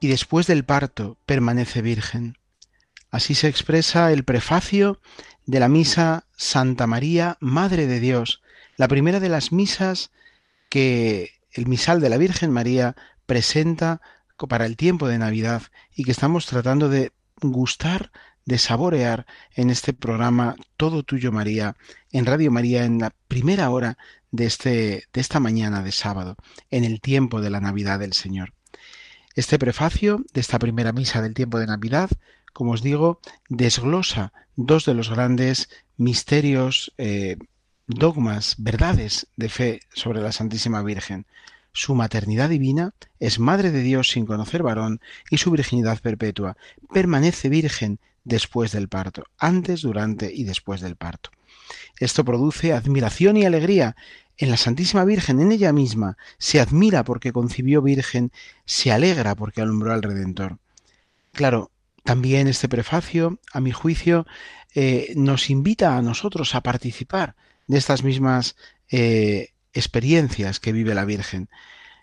y 0.00 0.08
después 0.08 0.46
del 0.46 0.64
parto 0.64 1.18
permanece 1.26 1.82
virgen. 1.82 2.38
Así 3.10 3.34
se 3.34 3.48
expresa 3.48 4.12
el 4.12 4.24
prefacio 4.24 5.00
de 5.44 5.60
la 5.60 5.68
misa 5.68 6.24
Santa 6.36 6.86
María, 6.86 7.36
Madre 7.40 7.86
de 7.86 8.00
Dios, 8.00 8.42
la 8.76 8.88
primera 8.88 9.20
de 9.20 9.28
las 9.28 9.52
misas 9.52 10.10
que 10.70 11.32
el 11.52 11.66
misal 11.66 12.00
de 12.00 12.10
la 12.10 12.16
Virgen 12.16 12.50
María 12.50 12.96
presenta 13.26 14.00
para 14.48 14.66
el 14.66 14.76
tiempo 14.76 15.08
de 15.08 15.18
Navidad 15.18 15.62
y 15.94 16.04
que 16.04 16.12
estamos 16.12 16.46
tratando 16.46 16.88
de 16.88 17.12
gustar, 17.40 18.12
de 18.44 18.58
saborear 18.58 19.26
en 19.54 19.68
este 19.70 19.92
programa 19.92 20.56
Todo 20.76 21.02
Tuyo 21.02 21.32
María, 21.32 21.76
en 22.12 22.24
Radio 22.24 22.50
María, 22.50 22.84
en 22.84 22.98
la 22.98 23.12
primera 23.26 23.68
hora 23.70 23.98
de, 24.30 24.46
este, 24.46 25.04
de 25.12 25.20
esta 25.20 25.40
mañana 25.40 25.82
de 25.82 25.92
sábado, 25.92 26.36
en 26.70 26.84
el 26.84 27.00
tiempo 27.00 27.40
de 27.40 27.50
la 27.50 27.60
Navidad 27.60 27.98
del 27.98 28.12
Señor. 28.12 28.52
Este 29.34 29.58
prefacio 29.58 30.24
de 30.32 30.40
esta 30.40 30.58
primera 30.58 30.92
misa 30.92 31.22
del 31.22 31.34
tiempo 31.34 31.58
de 31.58 31.66
Navidad, 31.66 32.10
como 32.52 32.72
os 32.72 32.82
digo, 32.82 33.20
desglosa 33.48 34.32
dos 34.56 34.84
de 34.84 34.94
los 34.94 35.10
grandes 35.10 35.68
misterios, 35.96 36.92
eh, 36.98 37.36
dogmas, 37.86 38.56
verdades 38.58 39.28
de 39.36 39.48
fe 39.48 39.80
sobre 39.94 40.20
la 40.20 40.32
Santísima 40.32 40.82
Virgen. 40.82 41.26
Su 41.72 41.94
maternidad 41.94 42.48
divina 42.48 42.94
es 43.20 43.38
Madre 43.38 43.70
de 43.70 43.82
Dios 43.82 44.10
sin 44.10 44.26
conocer 44.26 44.62
varón 44.62 45.00
y 45.30 45.38
su 45.38 45.50
virginidad 45.50 46.00
perpetua. 46.00 46.56
Permanece 46.92 47.48
virgen 47.48 48.00
después 48.28 48.72
del 48.72 48.88
parto, 48.88 49.24
antes, 49.38 49.82
durante 49.82 50.32
y 50.32 50.44
después 50.44 50.80
del 50.80 50.96
parto. 50.96 51.30
Esto 51.98 52.24
produce 52.24 52.72
admiración 52.72 53.36
y 53.36 53.44
alegría 53.44 53.96
en 54.36 54.50
la 54.50 54.56
Santísima 54.56 55.04
Virgen, 55.04 55.40
en 55.40 55.50
ella 55.50 55.72
misma, 55.72 56.16
se 56.38 56.60
admira 56.60 57.02
porque 57.02 57.32
concibió 57.32 57.82
Virgen, 57.82 58.30
se 58.64 58.92
alegra 58.92 59.34
porque 59.34 59.60
alumbró 59.60 59.92
al 59.92 60.02
Redentor. 60.02 60.58
Claro, 61.32 61.72
también 62.04 62.46
este 62.46 62.68
prefacio, 62.68 63.40
a 63.52 63.60
mi 63.60 63.72
juicio, 63.72 64.26
eh, 64.74 65.12
nos 65.16 65.50
invita 65.50 65.96
a 65.96 66.02
nosotros 66.02 66.54
a 66.54 66.62
participar 66.62 67.34
de 67.66 67.78
estas 67.78 68.04
mismas 68.04 68.54
eh, 68.90 69.50
experiencias 69.72 70.60
que 70.60 70.72
vive 70.72 70.94
la 70.94 71.04
Virgen. 71.04 71.48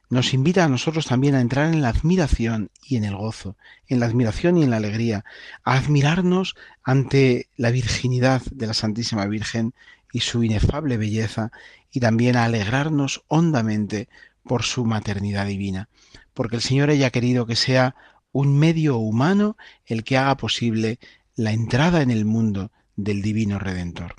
Nos 0.09 0.33
invita 0.33 0.63
a 0.63 0.69
nosotros 0.69 1.07
también 1.07 1.35
a 1.35 1.41
entrar 1.41 1.74
en 1.74 1.81
la 1.81 1.89
admiración 1.89 2.69
y 2.88 2.97
en 2.97 3.05
el 3.05 3.15
gozo, 3.15 3.57
en 3.88 4.00
la 4.00 4.05
admiración 4.05 4.57
y 4.57 4.63
en 4.63 4.69
la 4.69 4.77
alegría, 4.77 5.25
a 5.63 5.77
admirarnos 5.77 6.55
ante 6.83 7.47
la 7.57 7.71
virginidad 7.71 8.41
de 8.51 8.67
la 8.67 8.74
Santísima 8.74 9.25
Virgen 9.25 9.74
y 10.12 10.19
su 10.19 10.43
inefable 10.43 10.97
belleza 10.97 11.51
y 11.91 12.00
también 12.00 12.35
a 12.35 12.45
alegrarnos 12.45 13.24
hondamente 13.27 14.07
por 14.43 14.63
su 14.63 14.85
maternidad 14.85 15.47
divina, 15.47 15.89
porque 16.33 16.57
el 16.57 16.62
Señor 16.62 16.89
haya 16.89 17.09
querido 17.09 17.45
que 17.45 17.55
sea 17.55 17.95
un 18.31 18.57
medio 18.57 18.97
humano 18.97 19.57
el 19.85 20.03
que 20.03 20.17
haga 20.17 20.38
posible 20.38 21.00
la 21.35 21.51
entrada 21.51 22.01
en 22.01 22.12
el 22.12 22.25
mundo 22.25 22.71
del 22.95 23.21
Divino 23.21 23.59
Redentor. 23.59 24.15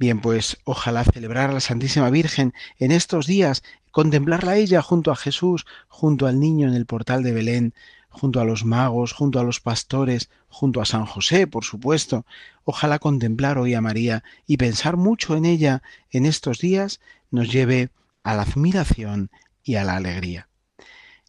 Bien, 0.00 0.18
pues 0.18 0.56
ojalá 0.64 1.04
celebrar 1.04 1.50
a 1.50 1.52
la 1.52 1.60
Santísima 1.60 2.08
Virgen 2.08 2.54
en 2.78 2.90
estos 2.90 3.26
días, 3.26 3.62
contemplarla 3.90 4.52
a 4.52 4.56
ella 4.56 4.80
junto 4.80 5.10
a 5.12 5.16
Jesús, 5.16 5.66
junto 5.88 6.26
al 6.26 6.40
niño 6.40 6.66
en 6.66 6.72
el 6.72 6.86
portal 6.86 7.22
de 7.22 7.32
Belén, 7.32 7.74
junto 8.08 8.40
a 8.40 8.46
los 8.46 8.64
magos, 8.64 9.12
junto 9.12 9.38
a 9.38 9.44
los 9.44 9.60
pastores, 9.60 10.30
junto 10.48 10.80
a 10.80 10.86
San 10.86 11.04
José, 11.04 11.46
por 11.46 11.64
supuesto. 11.64 12.24
Ojalá 12.64 12.98
contemplar 12.98 13.58
hoy 13.58 13.74
a 13.74 13.82
María 13.82 14.24
y 14.46 14.56
pensar 14.56 14.96
mucho 14.96 15.36
en 15.36 15.44
ella 15.44 15.82
en 16.10 16.24
estos 16.24 16.60
días 16.60 17.00
nos 17.30 17.52
lleve 17.52 17.90
a 18.22 18.34
la 18.34 18.44
admiración 18.44 19.30
y 19.62 19.74
a 19.74 19.84
la 19.84 19.96
alegría. 19.96 20.48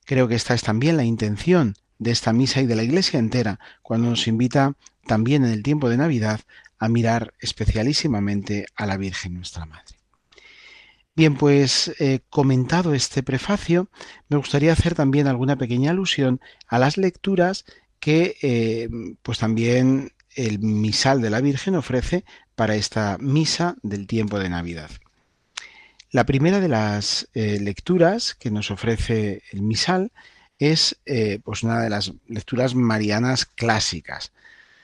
Creo 0.05 0.29
que 0.29 0.35
esta 0.35 0.53
es 0.53 0.63
también 0.63 0.95
la 0.95 1.03
intención 1.03 1.75
de 1.99 2.11
esta 2.11 2.31
misa 2.31 2.61
y 2.61 2.67
de 2.67 2.77
la 2.77 2.83
Iglesia 2.83 3.19
entera, 3.19 3.59
cuando 3.81 4.09
nos 4.09 4.29
invita 4.29 4.75
también 5.05 5.43
en 5.43 5.51
el 5.51 5.61
tiempo 5.61 5.89
de 5.89 5.97
Navidad 5.97 6.39
a 6.81 6.89
mirar 6.89 7.35
especialísimamente 7.39 8.65
a 8.75 8.87
la 8.87 8.97
Virgen 8.97 9.35
nuestra 9.35 9.67
Madre. 9.67 9.95
Bien, 11.15 11.35
pues 11.35 11.93
eh, 11.99 12.21
comentado 12.31 12.95
este 12.95 13.21
prefacio, 13.21 13.87
me 14.29 14.37
gustaría 14.37 14.73
hacer 14.73 14.95
también 14.95 15.27
alguna 15.27 15.57
pequeña 15.57 15.91
alusión 15.91 16.41
a 16.67 16.79
las 16.79 16.97
lecturas 16.97 17.65
que 17.99 18.35
eh, 18.41 18.89
pues 19.21 19.37
también 19.37 20.13
el 20.35 20.57
misal 20.57 21.21
de 21.21 21.29
la 21.29 21.39
Virgen 21.39 21.75
ofrece 21.75 22.25
para 22.55 22.75
esta 22.75 23.19
misa 23.19 23.75
del 23.83 24.07
tiempo 24.07 24.39
de 24.39 24.49
Navidad. 24.49 24.89
La 26.09 26.25
primera 26.25 26.59
de 26.59 26.67
las 26.67 27.29
eh, 27.35 27.59
lecturas 27.61 28.33
que 28.33 28.49
nos 28.49 28.71
ofrece 28.71 29.43
el 29.51 29.61
misal 29.61 30.11
es 30.57 30.99
pues 31.43 31.63
una 31.63 31.81
de 31.81 31.89
las 31.89 32.13
lecturas 32.27 32.75
marianas 32.75 33.45
clásicas. 33.45 34.31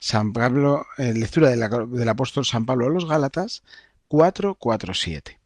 San 0.00 0.32
Pablo, 0.32 0.86
lectura 0.96 1.50
del 1.50 2.08
apóstol 2.08 2.44
San 2.44 2.66
Pablo 2.66 2.86
a 2.86 2.90
los 2.90 3.06
Gálatas 3.06 3.62
447. 4.08 5.38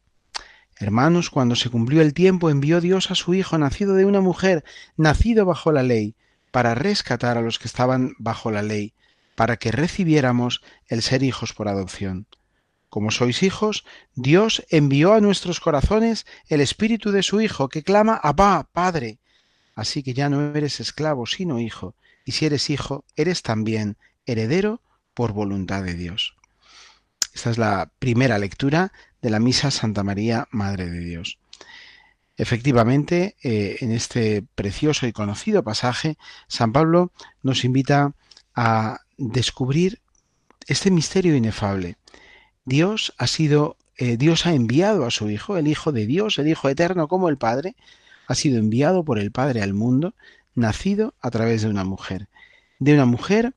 Hermanos, 0.77 1.29
cuando 1.29 1.55
se 1.55 1.69
cumplió 1.69 2.01
el 2.01 2.13
tiempo, 2.13 2.49
envió 2.49 2.81
Dios 2.81 3.11
a 3.11 3.15
su 3.15 3.33
Hijo, 3.33 3.57
nacido 3.57 3.95
de 3.95 4.05
una 4.05 4.21
mujer, 4.21 4.63
nacido 4.97 5.45
bajo 5.45 5.71
la 5.71 5.83
ley, 5.83 6.15
para 6.51 6.75
rescatar 6.75 7.37
a 7.37 7.41
los 7.41 7.59
que 7.59 7.67
estaban 7.67 8.13
bajo 8.17 8.51
la 8.51 8.63
ley, 8.63 8.93
para 9.35 9.57
que 9.57 9.71
recibiéramos 9.71 10.61
el 10.87 11.01
ser 11.01 11.23
hijos 11.23 11.53
por 11.53 11.67
adopción. 11.67 12.27
Como 12.89 13.09
sois 13.09 13.41
hijos, 13.41 13.85
Dios 14.13 14.63
envió 14.69 15.13
a 15.13 15.21
nuestros 15.21 15.59
corazones 15.59 16.25
el 16.47 16.61
espíritu 16.61 17.11
de 17.11 17.23
su 17.23 17.41
Hijo, 17.41 17.69
que 17.69 17.81
clama 17.81 18.19
Abba, 18.21 18.69
Padre. 18.71 19.17
Así 19.73 20.03
que 20.03 20.13
ya 20.13 20.29
no 20.29 20.55
eres 20.55 20.79
esclavo, 20.79 21.25
sino 21.25 21.59
hijo, 21.59 21.95
y 22.25 22.33
si 22.33 22.45
eres 22.45 22.69
hijo, 22.69 23.03
eres 23.15 23.41
también 23.41 23.97
heredero 24.25 24.81
por 25.13 25.33
voluntad 25.33 25.83
de 25.83 25.95
Dios. 25.95 26.35
Esta 27.33 27.49
es 27.49 27.57
la 27.57 27.91
primera 27.99 28.37
lectura 28.37 28.91
de 29.21 29.29
la 29.29 29.39
Misa 29.39 29.71
Santa 29.71 30.03
María, 30.03 30.47
Madre 30.51 30.89
de 30.89 30.99
Dios. 30.99 31.39
Efectivamente, 32.35 33.35
eh, 33.43 33.77
en 33.81 33.91
este 33.91 34.43
precioso 34.55 35.05
y 35.05 35.13
conocido 35.13 35.63
pasaje, 35.63 36.17
San 36.47 36.73
Pablo 36.73 37.11
nos 37.41 37.63
invita 37.63 38.13
a 38.55 39.01
descubrir 39.17 40.01
este 40.67 40.91
misterio 40.91 41.35
inefable. 41.35 41.97
Dios 42.65 43.13
ha 43.17 43.27
sido, 43.27 43.77
eh, 43.97 44.17
Dios 44.17 44.45
ha 44.45 44.53
enviado 44.53 45.05
a 45.05 45.11
su 45.11 45.29
Hijo, 45.29 45.57
el 45.57 45.67
Hijo 45.67 45.91
de 45.91 46.05
Dios, 46.05 46.39
el 46.39 46.47
Hijo 46.47 46.69
eterno 46.69 47.07
como 47.07 47.29
el 47.29 47.37
Padre, 47.37 47.75
ha 48.27 48.35
sido 48.35 48.57
enviado 48.57 49.03
por 49.03 49.19
el 49.19 49.31
Padre 49.31 49.61
al 49.61 49.73
mundo, 49.73 50.15
nacido 50.55 51.13
a 51.21 51.29
través 51.29 51.61
de 51.61 51.69
una 51.69 51.83
mujer, 51.83 52.29
de 52.79 52.93
una 52.93 53.05
mujer 53.05 53.53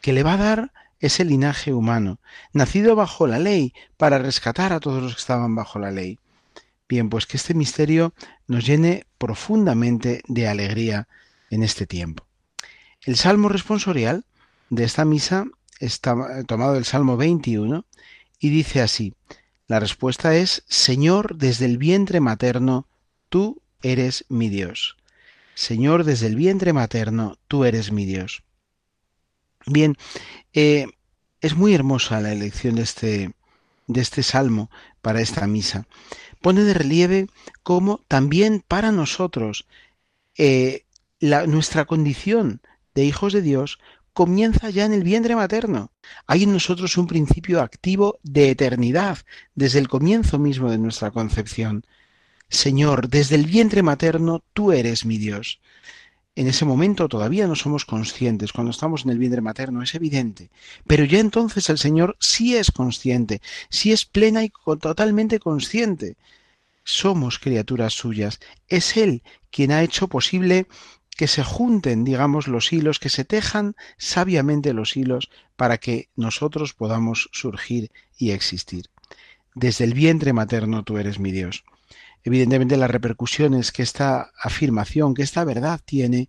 que 0.00 0.12
le 0.12 0.22
va 0.22 0.34
a 0.34 0.38
dar 0.38 0.72
ese 1.00 1.24
linaje 1.24 1.72
humano, 1.72 2.18
nacido 2.52 2.96
bajo 2.96 3.26
la 3.26 3.38
ley, 3.38 3.72
para 3.96 4.18
rescatar 4.18 4.72
a 4.72 4.80
todos 4.80 5.02
los 5.02 5.14
que 5.14 5.20
estaban 5.20 5.54
bajo 5.54 5.78
la 5.78 5.90
ley. 5.90 6.18
Bien, 6.88 7.08
pues 7.10 7.26
que 7.26 7.36
este 7.36 7.54
misterio 7.54 8.14
nos 8.46 8.66
llene 8.66 9.06
profundamente 9.18 10.22
de 10.26 10.48
alegría 10.48 11.08
en 11.50 11.62
este 11.62 11.86
tiempo. 11.86 12.26
El 13.02 13.16
salmo 13.16 13.48
responsorial 13.48 14.24
de 14.70 14.84
esta 14.84 15.04
misa 15.04 15.46
está 15.78 16.44
tomado 16.44 16.74
del 16.74 16.84
Salmo 16.84 17.16
21 17.16 17.84
y 18.40 18.50
dice 18.50 18.80
así, 18.80 19.14
la 19.66 19.80
respuesta 19.80 20.34
es, 20.34 20.64
Señor, 20.66 21.36
desde 21.36 21.66
el 21.66 21.78
vientre 21.78 22.20
materno, 22.20 22.86
tú 23.28 23.60
eres 23.82 24.24
mi 24.28 24.48
Dios. 24.48 24.96
Señor, 25.54 26.04
desde 26.04 26.26
el 26.26 26.36
vientre 26.36 26.72
materno, 26.72 27.36
tú 27.48 27.64
eres 27.64 27.92
mi 27.92 28.06
Dios. 28.06 28.42
Bien, 29.70 29.96
eh, 30.52 30.86
es 31.40 31.54
muy 31.56 31.74
hermosa 31.74 32.20
la 32.20 32.32
elección 32.32 32.76
de 32.76 32.82
este, 32.82 33.32
de 33.86 34.00
este 34.00 34.22
salmo 34.22 34.70
para 35.02 35.20
esta 35.20 35.46
misa. 35.46 35.86
Pone 36.40 36.62
de 36.62 36.74
relieve 36.74 37.26
cómo 37.62 38.04
también 38.08 38.64
para 38.66 38.92
nosotros 38.92 39.66
eh, 40.36 40.84
la, 41.20 41.46
nuestra 41.46 41.84
condición 41.84 42.60
de 42.94 43.04
hijos 43.04 43.32
de 43.32 43.42
Dios 43.42 43.78
comienza 44.12 44.70
ya 44.70 44.84
en 44.84 44.92
el 44.92 45.04
vientre 45.04 45.36
materno. 45.36 45.92
Hay 46.26 46.42
en 46.44 46.52
nosotros 46.52 46.96
un 46.96 47.06
principio 47.06 47.60
activo 47.60 48.18
de 48.22 48.50
eternidad 48.50 49.18
desde 49.54 49.78
el 49.78 49.88
comienzo 49.88 50.38
mismo 50.38 50.70
de 50.70 50.78
nuestra 50.78 51.10
concepción. 51.10 51.84
Señor, 52.48 53.08
desde 53.08 53.36
el 53.36 53.46
vientre 53.46 53.82
materno 53.82 54.42
tú 54.54 54.72
eres 54.72 55.04
mi 55.04 55.18
Dios. 55.18 55.60
En 56.38 56.46
ese 56.46 56.64
momento 56.64 57.08
todavía 57.08 57.48
no 57.48 57.56
somos 57.56 57.84
conscientes, 57.84 58.52
cuando 58.52 58.70
estamos 58.70 59.04
en 59.04 59.10
el 59.10 59.18
vientre 59.18 59.40
materno 59.40 59.82
es 59.82 59.96
evidente, 59.96 60.50
pero 60.86 61.04
ya 61.04 61.18
entonces 61.18 61.68
el 61.68 61.78
Señor 61.78 62.16
sí 62.20 62.54
es 62.54 62.70
consciente, 62.70 63.42
sí 63.70 63.90
es 63.90 64.04
plena 64.04 64.44
y 64.44 64.52
totalmente 64.80 65.40
consciente. 65.40 66.16
Somos 66.84 67.40
criaturas 67.40 67.94
suyas, 67.94 68.38
es 68.68 68.96
Él 68.96 69.24
quien 69.50 69.72
ha 69.72 69.82
hecho 69.82 70.06
posible 70.06 70.68
que 71.16 71.26
se 71.26 71.42
junten, 71.42 72.04
digamos, 72.04 72.46
los 72.46 72.72
hilos, 72.72 73.00
que 73.00 73.08
se 73.08 73.24
tejan 73.24 73.74
sabiamente 73.96 74.72
los 74.72 74.96
hilos 74.96 75.30
para 75.56 75.78
que 75.78 76.08
nosotros 76.14 76.72
podamos 76.72 77.30
surgir 77.32 77.90
y 78.16 78.30
existir. 78.30 78.84
Desde 79.56 79.82
el 79.82 79.92
vientre 79.92 80.32
materno 80.32 80.84
tú 80.84 80.98
eres 80.98 81.18
mi 81.18 81.32
Dios 81.32 81.64
evidentemente 82.24 82.76
las 82.76 82.90
repercusiones 82.90 83.72
que 83.72 83.82
esta 83.82 84.32
afirmación, 84.40 85.14
que 85.14 85.22
esta 85.22 85.44
verdad 85.44 85.80
tiene, 85.84 86.28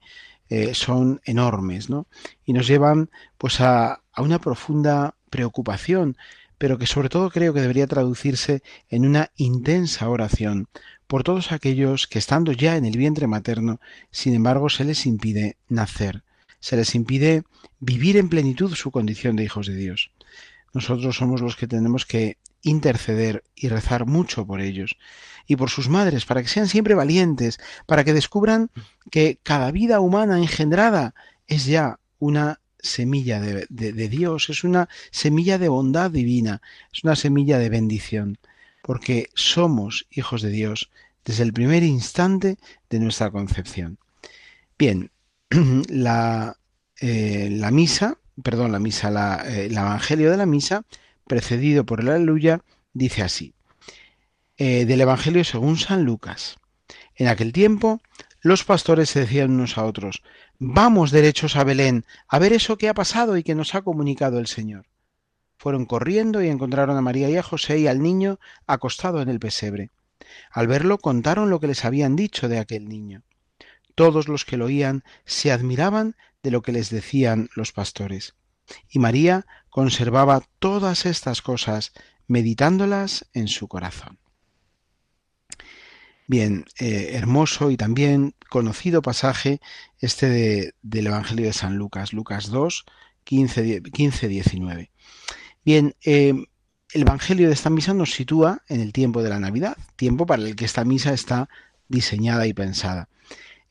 eh, 0.50 0.74
son 0.74 1.22
enormes, 1.26 1.90
¿no? 1.90 2.08
Y 2.46 2.54
nos 2.54 2.68
llevan 2.68 3.10
pues 3.38 3.62
a, 3.62 4.02
a 4.12 4.22
una 4.22 4.40
profunda 4.40 5.16
preocupación, 5.30 6.18
pero 6.58 6.78
que 6.78 6.88
sobre 6.88 7.10
todo 7.10 7.30
creo 7.30 7.54
que 7.54 7.62
debería 7.62 7.88
traducirse 7.88 8.64
en 8.90 9.06
una 9.06 9.32
intensa 9.38 10.10
oración 10.10 10.68
por 11.08 11.24
todos 11.24 11.52
aquellos 11.52 12.06
que 12.06 12.20
estando 12.20 12.52
ya 12.52 12.78
en 12.78 12.86
el 12.86 12.96
vientre 12.96 13.26
materno, 13.26 13.80
sin 14.12 14.36
embargo, 14.36 14.70
se 14.70 14.86
les 14.86 15.08
impide 15.08 15.58
nacer, 15.68 16.24
se 16.60 16.76
les 16.76 16.94
impide 16.94 17.44
vivir 17.80 18.18
en 18.18 18.30
plenitud 18.30 18.76
su 18.76 18.92
condición 18.92 19.36
de 19.36 19.44
hijos 19.44 19.66
de 19.66 19.76
Dios. 19.76 20.12
Nosotros 20.72 21.16
somos 21.16 21.42
los 21.42 21.56
que 21.56 21.68
tenemos 21.68 22.06
que 22.06 22.38
interceder 22.62 23.44
y 23.56 23.70
rezar 23.70 24.06
mucho 24.06 24.46
por 24.46 24.62
ellos 24.62 24.98
y 25.48 25.56
por 25.56 25.70
sus 25.70 25.90
madres, 25.90 26.26
para 26.26 26.42
que 26.42 26.48
sean 26.48 26.68
siempre 26.68 26.94
valientes, 26.94 27.60
para 27.86 28.04
que 28.04 28.14
descubran 28.14 28.70
que 29.10 29.40
cada 29.42 29.72
vida 29.72 30.00
humana 30.00 30.38
engendrada 30.38 31.16
es 31.48 31.66
ya 31.66 32.00
una 32.20 32.60
semilla 32.82 33.40
de, 33.40 34.10
Dios, 34.10 34.50
es 34.50 34.64
una 34.64 34.88
semilla 35.12 35.58
de 35.58 35.70
bondad 35.70 36.12
divina, 36.12 36.62
es 36.94 37.04
una 37.04 37.16
semilla 37.16 37.58
de 37.58 37.70
bendición, 37.70 38.38
porque 38.84 39.30
somos 39.34 40.08
hijos 40.12 40.42
de 40.42 40.50
Dios 40.50 40.90
desde 41.26 41.44
el 41.44 41.54
primer 41.54 41.84
instante 41.84 42.58
de 42.90 43.00
nuestra 43.00 43.32
concepción. 43.32 43.98
Bien, 44.78 45.12
la, 45.90 46.58
eh, 47.02 47.50
la 47.52 47.72
misa, 47.72 48.18
perdón, 48.44 48.72
la 48.72 48.80
misa, 48.80 49.10
la, 49.10 49.44
eh, 49.46 49.66
el 49.66 49.78
Evangelio 49.78 50.32
de 50.32 50.38
la 50.38 50.46
misa, 50.46 50.86
precedido 51.30 51.86
por 51.86 52.02
el 52.02 52.10
aleluya, 52.10 52.62
dice 52.92 53.22
así. 53.22 53.54
eh, 54.58 54.86
del 54.86 55.00
Evangelio 55.00 55.44
según 55.46 55.78
San 55.78 56.04
Lucas. 56.04 56.58
En 57.16 57.28
aquel 57.28 57.54
tiempo, 57.54 58.02
los 58.42 58.66
pastores 58.66 59.10
se 59.10 59.22
decían 59.22 59.52
unos 59.52 59.78
a 59.78 59.86
otros, 59.86 60.22
vamos 60.58 61.12
derechos 61.12 61.56
a 61.56 61.64
Belén, 61.64 62.04
a 62.28 62.40
ver 62.40 62.52
eso 62.52 62.78
que 62.78 62.90
ha 62.90 62.94
pasado 62.94 63.38
y 63.38 63.44
que 63.44 63.56
nos 63.56 63.74
ha 63.76 63.84
comunicado 63.84 64.40
el 64.40 64.48
Señor. 64.48 64.88
Fueron 65.58 65.86
corriendo 65.86 66.42
y 66.42 66.50
encontraron 66.50 66.98
a 66.98 67.02
María 67.02 67.30
y 67.30 67.38
a 67.38 67.44
José 67.44 67.80
y 67.80 67.88
al 67.88 68.02
niño 68.02 68.40
acostado 68.66 69.22
en 69.22 69.30
el 69.30 69.40
pesebre. 69.40 69.92
Al 70.52 70.68
verlo 70.68 70.98
contaron 70.98 71.50
lo 71.50 71.60
que 71.60 71.68
les 71.68 71.86
habían 71.86 72.16
dicho 72.16 72.50
de 72.50 72.60
aquel 72.60 72.90
niño. 72.90 73.24
Todos 73.96 74.28
los 74.28 74.46
que 74.46 74.58
lo 74.58 74.66
oían 74.66 75.04
se 75.26 75.52
admiraban 75.52 76.16
de 76.44 76.52
lo 76.52 76.62
que 76.62 76.72
les 76.72 76.90
decían 76.90 77.50
los 77.56 77.72
pastores. 77.72 78.36
Y 78.90 79.00
María 79.00 79.46
conservaba 79.70 80.44
todas 80.60 81.06
estas 81.06 81.42
cosas, 81.42 81.94
meditándolas 82.28 83.26
en 83.34 83.48
su 83.48 83.68
corazón. 83.68 84.20
Bien, 86.28 86.66
eh, 86.80 87.12
hermoso 87.14 87.72
y 87.72 87.78
también 87.78 88.36
conocido 88.50 89.02
pasaje 89.02 89.62
este 89.98 90.76
del 90.84 91.08
Evangelio 91.08 91.48
de 91.48 91.54
San 91.54 91.76
Lucas, 91.76 92.14
Lucas 92.14 92.52
2, 92.52 92.86
15, 93.24 93.82
19. 94.28 94.92
Bien, 95.66 95.96
eh, 96.06 96.34
el 96.94 97.02
Evangelio 97.02 97.48
de 97.48 97.54
esta 97.54 97.70
misa 97.70 97.94
nos 97.94 98.12
sitúa 98.12 98.64
en 98.68 98.82
el 98.82 98.94
tiempo 98.94 99.24
de 99.24 99.30
la 99.30 99.40
Navidad, 99.40 99.78
tiempo 99.96 100.26
para 100.26 100.44
el 100.44 100.56
que 100.56 100.66
esta 100.66 100.86
misa 100.86 101.14
está 101.14 101.50
diseñada 101.88 102.48
y 102.48 102.54
pensada. 102.54 103.10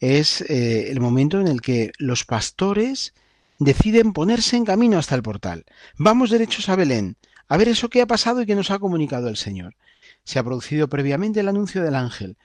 Es 0.01 0.43
eh, 0.43 0.91
el 0.91 1.01
momento 1.01 1.41
en 1.41 1.49
el 1.49 1.61
que 1.61 1.93
los 1.99 2.25
pastores 2.25 3.15
deciden 3.59 4.13
ponerse 4.13 4.57
en 4.57 4.65
camino 4.65 4.99
hasta 4.99 5.15
el 5.15 5.23
portal. 5.23 5.65
Vamos 5.97 6.31
derechos 6.31 6.69
a 6.69 6.77
Belén, 6.77 7.17
a 7.49 7.57
ver 7.57 7.69
eso 7.69 7.89
que 7.89 8.03
ha 8.03 8.07
pasado 8.07 8.43
y 8.43 8.47
que 8.47 8.55
nos 8.55 8.71
ha 8.71 8.79
comunicado 8.79 9.29
el 9.29 9.37
Señor. 9.37 9.77
Se 10.25 10.39
ha 10.39 10.45
producido 10.45 10.89
previamente 10.89 11.41
el 11.41 11.49
anuncio 11.49 11.83
del 11.83 11.95
ángel, 11.95 12.37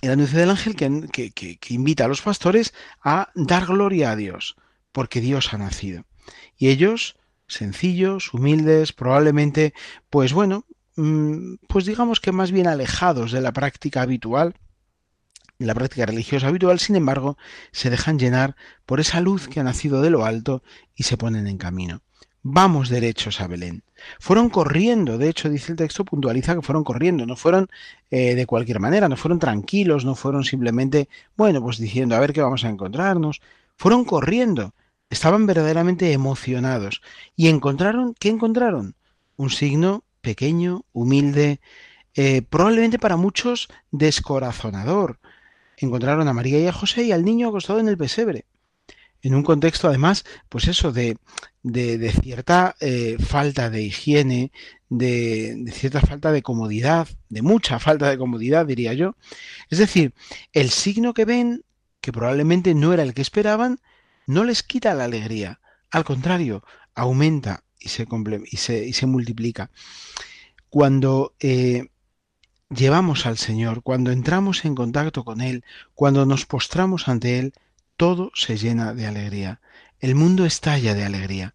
el 0.00 0.10
anuncio 0.10 0.38
del 0.38 0.50
ángel 0.50 0.76
que, 0.76 1.58
invita 1.70 2.04
a 2.04 2.08
los 2.08 2.22
pastores 2.22 2.72
a 3.02 3.30
dar 3.34 3.66
gloria 3.66 4.12
a 4.12 4.16
Dios, 4.16 4.56
porque 4.92 5.20
Dios 5.20 5.52
ha 5.52 5.58
nacido. 5.58 6.04
Y 6.56 6.68
ellos, 6.68 7.16
sencillos, 7.46 8.32
humildes, 8.32 8.92
probablemente, 8.92 9.74
pues 10.10 10.32
bueno, 10.32 10.66
mm, 10.96 11.54
pues 11.68 11.84
digamos 11.86 12.20
que 12.20 12.32
más 12.32 12.52
bien 12.52 12.68
alejados 12.68 13.32
de 13.32 13.40
la 13.40 13.52
práctica 13.52 14.02
habitual, 14.02 14.54
de 15.58 15.66
la 15.66 15.74
práctica 15.74 16.06
religiosa 16.06 16.48
habitual, 16.48 16.78
sin 16.78 16.96
embargo, 16.96 17.36
se 17.72 17.90
dejan 17.90 18.18
llenar 18.18 18.56
por 18.86 19.00
esa 19.00 19.20
luz 19.20 19.48
que 19.48 19.60
ha 19.60 19.64
nacido 19.64 20.02
de 20.02 20.10
lo 20.10 20.24
alto 20.24 20.62
y 20.94 21.02
se 21.02 21.16
ponen 21.16 21.46
en 21.46 21.58
camino. 21.58 22.00
Vamos 22.42 22.88
derechos 22.88 23.40
a 23.40 23.48
Belén. 23.48 23.82
Fueron 24.20 24.48
corriendo, 24.48 25.18
de 25.18 25.28
hecho 25.28 25.50
dice 25.50 25.72
el 25.72 25.78
texto, 25.78 26.04
puntualiza 26.04 26.54
que 26.54 26.62
fueron 26.62 26.84
corriendo, 26.84 27.26
no 27.26 27.34
fueron 27.34 27.68
eh, 28.10 28.36
de 28.36 28.46
cualquier 28.46 28.78
manera, 28.78 29.08
no 29.08 29.16
fueron 29.16 29.40
tranquilos, 29.40 30.04
no 30.04 30.14
fueron 30.14 30.44
simplemente, 30.44 31.08
bueno, 31.36 31.60
pues 31.60 31.78
diciendo 31.78 32.14
a 32.14 32.20
ver 32.20 32.32
qué 32.32 32.40
vamos 32.40 32.64
a 32.64 32.68
encontrarnos, 32.68 33.40
fueron 33.76 34.04
corriendo, 34.04 34.72
estaban 35.10 35.46
verdaderamente 35.46 36.12
emocionados 36.12 37.02
y 37.34 37.48
encontraron, 37.48 38.14
¿qué 38.18 38.28
encontraron? 38.28 38.94
Un 39.36 39.50
signo 39.50 40.04
pequeño, 40.20 40.84
humilde, 40.92 41.60
eh, 42.14 42.42
probablemente 42.42 42.98
para 42.98 43.16
muchos 43.16 43.68
descorazonador. 43.90 45.18
Encontraron 45.80 46.28
a 46.28 46.32
María 46.32 46.60
y 46.60 46.66
a 46.66 46.72
José 46.72 47.04
y 47.04 47.12
al 47.12 47.24
niño 47.24 47.48
acostado 47.48 47.80
en 47.80 47.88
el 47.88 47.96
pesebre 47.96 48.44
en 49.22 49.34
un 49.34 49.42
contexto 49.42 49.88
además, 49.88 50.24
pues 50.48 50.68
eso, 50.68 50.92
de, 50.92 51.16
de, 51.62 52.12
cierta 52.12 52.76
eh, 52.80 53.16
falta 53.18 53.70
de 53.70 53.82
higiene, 53.82 54.52
de, 54.88 55.64
cierta 55.72 56.00
falta 56.00 56.32
de 56.32 56.42
comodidad, 56.42 57.08
de 57.28 57.42
mucha 57.42 57.78
falta 57.78 58.08
de 58.10 58.18
comodidad, 58.18 58.66
diría 58.66 58.94
yo. 58.94 59.16
Es 59.70 59.78
decir, 59.78 60.14
el 60.52 60.70
signo 60.70 61.14
que 61.14 61.24
ven, 61.24 61.64
que 62.00 62.12
probablemente 62.12 62.74
no 62.74 62.92
era 62.92 63.02
el 63.02 63.14
que 63.14 63.22
esperaban, 63.22 63.80
no 64.26 64.44
les 64.44 64.62
quita 64.62 64.94
la 64.94 65.04
alegría, 65.04 65.60
al 65.90 66.04
contrario, 66.04 66.62
aumenta 66.94 67.64
y 67.80 67.88
se, 67.88 68.06
y 68.50 68.56
se, 68.56 68.86
y 68.86 68.92
se 68.92 69.06
multiplica. 69.06 69.70
Cuando 70.68 71.34
eh, 71.40 71.88
llevamos 72.70 73.26
al 73.26 73.38
Señor, 73.38 73.82
cuando 73.82 74.10
entramos 74.10 74.64
en 74.64 74.74
contacto 74.74 75.24
con 75.24 75.40
Él, 75.40 75.64
cuando 75.94 76.26
nos 76.26 76.46
postramos 76.46 77.08
ante 77.08 77.38
Él, 77.38 77.52
todo 77.96 78.30
se 78.34 78.56
llena 78.56 78.94
de 78.94 79.06
alegría. 79.06 79.60
El 80.00 80.14
mundo 80.14 80.44
estalla 80.44 80.94
de 80.94 81.04
alegría. 81.04 81.54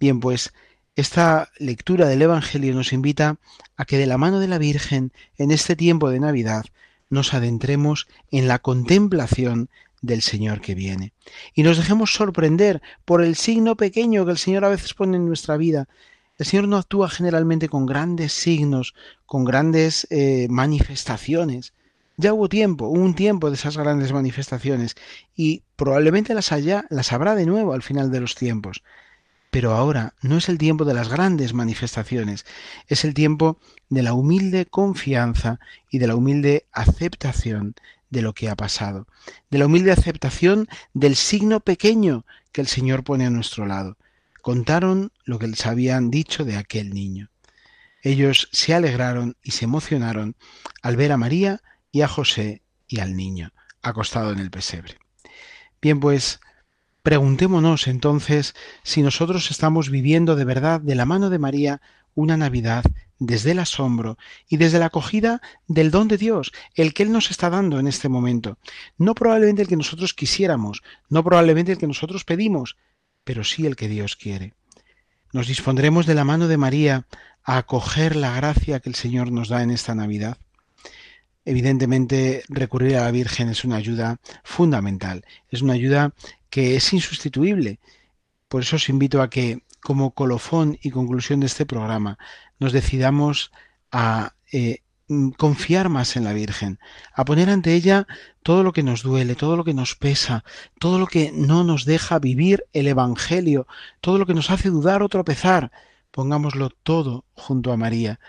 Bien, 0.00 0.20
pues 0.20 0.52
esta 0.96 1.50
lectura 1.58 2.06
del 2.06 2.22
Evangelio 2.22 2.74
nos 2.74 2.92
invita 2.92 3.38
a 3.76 3.84
que 3.84 3.98
de 3.98 4.06
la 4.06 4.18
mano 4.18 4.38
de 4.38 4.48
la 4.48 4.58
Virgen, 4.58 5.12
en 5.36 5.50
este 5.50 5.76
tiempo 5.76 6.10
de 6.10 6.20
Navidad, 6.20 6.64
nos 7.10 7.34
adentremos 7.34 8.06
en 8.30 8.48
la 8.48 8.60
contemplación 8.60 9.68
del 10.02 10.22
Señor 10.22 10.60
que 10.60 10.74
viene. 10.74 11.12
Y 11.54 11.62
nos 11.62 11.78
dejemos 11.78 12.12
sorprender 12.12 12.82
por 13.04 13.22
el 13.22 13.36
signo 13.36 13.76
pequeño 13.76 14.24
que 14.24 14.32
el 14.32 14.38
Señor 14.38 14.64
a 14.64 14.68
veces 14.68 14.94
pone 14.94 15.16
en 15.16 15.26
nuestra 15.26 15.56
vida. 15.56 15.88
El 16.36 16.46
Señor 16.46 16.68
no 16.68 16.76
actúa 16.76 17.08
generalmente 17.08 17.68
con 17.68 17.86
grandes 17.86 18.32
signos, 18.32 18.94
con 19.26 19.44
grandes 19.44 20.06
eh, 20.10 20.48
manifestaciones, 20.50 21.72
ya 22.16 22.32
hubo 22.32 22.48
tiempo, 22.48 22.86
hubo 22.86 23.02
un 23.02 23.14
tiempo 23.14 23.50
de 23.50 23.56
esas 23.56 23.76
grandes 23.76 24.12
manifestaciones 24.12 24.94
y 25.34 25.62
probablemente 25.74 26.32
las 26.34 26.52
haya, 26.52 26.84
las 26.88 27.12
habrá 27.12 27.34
de 27.34 27.46
nuevo 27.46 27.72
al 27.72 27.82
final 27.82 28.12
de 28.12 28.20
los 28.20 28.36
tiempos. 28.36 28.82
Pero 29.50 29.72
ahora 29.72 30.14
no 30.22 30.36
es 30.36 30.48
el 30.48 30.58
tiempo 30.58 30.84
de 30.84 30.94
las 30.94 31.08
grandes 31.08 31.54
manifestaciones, 31.54 32.46
es 32.86 33.04
el 33.04 33.14
tiempo 33.14 33.58
de 33.88 34.02
la 34.02 34.12
humilde 34.12 34.66
confianza 34.66 35.58
y 35.90 35.98
de 35.98 36.06
la 36.06 36.14
humilde 36.14 36.66
aceptación 36.72 37.74
de 38.10 38.22
lo 38.22 38.32
que 38.32 38.48
ha 38.48 38.54
pasado, 38.54 39.06
de 39.50 39.58
la 39.58 39.66
humilde 39.66 39.90
aceptación 39.90 40.68
del 40.92 41.16
signo 41.16 41.60
pequeño 41.60 42.24
que 42.52 42.60
el 42.60 42.68
Señor 42.68 43.02
pone 43.02 43.26
a 43.26 43.30
nuestro 43.30 43.66
lado. 43.66 43.96
Contaron 44.44 45.10
lo 45.24 45.38
que 45.38 45.48
les 45.48 45.64
habían 45.64 46.10
dicho 46.10 46.44
de 46.44 46.58
aquel 46.58 46.92
niño. 46.92 47.30
Ellos 48.02 48.50
se 48.52 48.74
alegraron 48.74 49.38
y 49.42 49.52
se 49.52 49.64
emocionaron 49.64 50.36
al 50.82 50.98
ver 50.98 51.12
a 51.12 51.16
María 51.16 51.62
y 51.90 52.02
a 52.02 52.08
José 52.08 52.60
y 52.86 53.00
al 53.00 53.16
niño 53.16 53.54
acostado 53.80 54.32
en 54.32 54.40
el 54.40 54.50
pesebre. 54.50 54.98
Bien, 55.80 55.98
pues 55.98 56.40
preguntémonos 57.02 57.86
entonces 57.86 58.54
si 58.82 59.00
nosotros 59.00 59.50
estamos 59.50 59.88
viviendo 59.88 60.36
de 60.36 60.44
verdad 60.44 60.78
de 60.78 60.94
la 60.94 61.06
mano 61.06 61.30
de 61.30 61.38
María 61.38 61.80
una 62.14 62.36
Navidad 62.36 62.84
desde 63.18 63.52
el 63.52 63.60
asombro 63.60 64.18
y 64.46 64.58
desde 64.58 64.78
la 64.78 64.86
acogida 64.86 65.40
del 65.68 65.90
don 65.90 66.06
de 66.06 66.18
Dios, 66.18 66.52
el 66.74 66.92
que 66.92 67.04
Él 67.04 67.12
nos 67.12 67.30
está 67.30 67.48
dando 67.48 67.78
en 67.80 67.86
este 67.86 68.10
momento. 68.10 68.58
No 68.98 69.14
probablemente 69.14 69.62
el 69.62 69.68
que 69.68 69.78
nosotros 69.78 70.12
quisiéramos, 70.12 70.82
no 71.08 71.24
probablemente 71.24 71.72
el 71.72 71.78
que 71.78 71.86
nosotros 71.86 72.24
pedimos, 72.24 72.76
pero 73.24 73.44
sí 73.44 73.66
el 73.66 73.76
que 73.76 73.88
Dios 73.88 74.16
quiere. 74.16 74.54
Nos 75.32 75.48
dispondremos 75.48 76.06
de 76.06 76.14
la 76.14 76.24
mano 76.24 76.46
de 76.46 76.56
María 76.56 77.06
a 77.42 77.58
acoger 77.58 78.16
la 78.16 78.34
gracia 78.36 78.80
que 78.80 78.88
el 78.88 78.94
Señor 78.94 79.32
nos 79.32 79.48
da 79.48 79.62
en 79.62 79.70
esta 79.70 79.94
Navidad. 79.94 80.38
Evidentemente, 81.44 82.42
recurrir 82.48 82.96
a 82.96 83.04
la 83.04 83.10
Virgen 83.10 83.48
es 83.48 83.64
una 83.64 83.76
ayuda 83.76 84.18
fundamental, 84.44 85.24
es 85.50 85.60
una 85.60 85.74
ayuda 85.74 86.14
que 86.48 86.76
es 86.76 86.92
insustituible. 86.92 87.80
Por 88.48 88.62
eso 88.62 88.76
os 88.76 88.88
invito 88.88 89.20
a 89.20 89.28
que, 89.28 89.62
como 89.82 90.12
colofón 90.12 90.78
y 90.82 90.90
conclusión 90.90 91.40
de 91.40 91.46
este 91.46 91.66
programa, 91.66 92.18
nos 92.58 92.72
decidamos 92.72 93.50
a 93.90 94.34
eh, 94.52 94.83
confiar 95.36 95.88
más 95.88 96.16
en 96.16 96.24
la 96.24 96.32
Virgen, 96.32 96.78
a 97.12 97.24
poner 97.24 97.50
ante 97.50 97.74
ella 97.74 98.06
todo 98.42 98.62
lo 98.62 98.72
que 98.72 98.82
nos 98.82 99.02
duele, 99.02 99.34
todo 99.34 99.56
lo 99.56 99.64
que 99.64 99.74
nos 99.74 99.94
pesa, 99.94 100.44
todo 100.78 100.98
lo 100.98 101.06
que 101.06 101.30
no 101.32 101.64
nos 101.64 101.84
deja 101.84 102.18
vivir 102.18 102.64
el 102.72 102.88
Evangelio, 102.88 103.66
todo 104.00 104.18
lo 104.18 104.26
que 104.26 104.34
nos 104.34 104.50
hace 104.50 104.70
dudar 104.70 105.02
o 105.02 105.08
tropezar. 105.08 105.72
Pongámoslo 106.10 106.70
todo 106.70 107.24
junto 107.34 107.72
a 107.72 107.76
María 107.76 108.20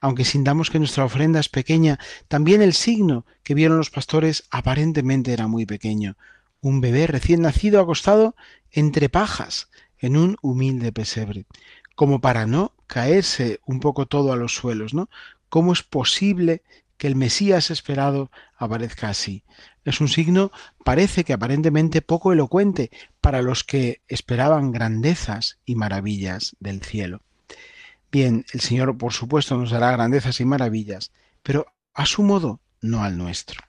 aunque 0.00 0.24
sintamos 0.24 0.70
que 0.70 0.78
nuestra 0.78 1.04
ofrenda 1.04 1.40
es 1.40 1.48
pequeña, 1.48 1.98
también 2.28 2.62
el 2.62 2.74
signo 2.74 3.26
que 3.42 3.54
vieron 3.54 3.78
los 3.78 3.90
pastores 3.90 4.44
aparentemente 4.50 5.32
era 5.32 5.46
muy 5.46 5.66
pequeño. 5.66 6.16
Un 6.60 6.80
bebé 6.80 7.06
recién 7.06 7.42
nacido 7.42 7.80
acostado 7.80 8.36
entre 8.70 9.08
pajas 9.08 9.68
en 9.98 10.16
un 10.16 10.36
humilde 10.42 10.92
pesebre, 10.92 11.46
como 11.94 12.20
para 12.20 12.46
no 12.46 12.72
caerse 12.86 13.60
un 13.66 13.80
poco 13.80 14.06
todo 14.06 14.32
a 14.32 14.36
los 14.36 14.54
suelos, 14.54 14.94
¿no? 14.94 15.08
¿Cómo 15.56 15.72
es 15.72 15.82
posible 15.82 16.60
que 16.98 17.06
el 17.06 17.16
Mesías 17.16 17.70
esperado 17.70 18.30
aparezca 18.58 19.08
así? 19.08 19.42
Es 19.86 20.02
un 20.02 20.08
signo, 20.08 20.52
parece 20.84 21.24
que 21.24 21.32
aparentemente 21.32 22.02
poco 22.02 22.30
elocuente 22.30 22.90
para 23.22 23.40
los 23.40 23.64
que 23.64 24.02
esperaban 24.06 24.70
grandezas 24.70 25.58
y 25.64 25.74
maravillas 25.74 26.56
del 26.60 26.82
cielo. 26.82 27.22
Bien, 28.12 28.44
el 28.52 28.60
Señor 28.60 28.98
por 28.98 29.14
supuesto 29.14 29.56
nos 29.56 29.70
dará 29.70 29.90
grandezas 29.92 30.40
y 30.40 30.44
maravillas, 30.44 31.10
pero 31.42 31.72
a 31.94 32.04
su 32.04 32.22
modo, 32.22 32.60
no 32.82 33.02
al 33.02 33.16
nuestro. 33.16 33.62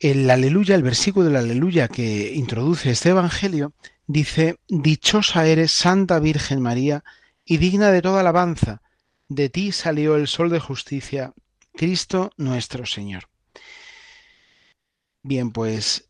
El 0.00 0.28
aleluya, 0.28 0.74
el 0.74 0.82
versículo 0.82 1.26
del 1.26 1.36
aleluya 1.36 1.86
que 1.86 2.34
introduce 2.34 2.90
este 2.90 3.10
Evangelio, 3.10 3.74
dice, 4.08 4.56
Dichosa 4.66 5.46
eres, 5.46 5.70
Santa 5.70 6.18
Virgen 6.18 6.60
María, 6.60 7.04
y 7.44 7.58
digna 7.58 7.92
de 7.92 8.02
toda 8.02 8.22
alabanza, 8.22 8.82
de 9.28 9.48
ti 9.48 9.72
salió 9.72 10.16
el 10.16 10.28
sol 10.28 10.50
de 10.50 10.60
justicia, 10.60 11.32
Cristo 11.74 12.30
nuestro 12.36 12.86
Señor. 12.86 13.28
Bien, 15.22 15.50
pues 15.50 16.08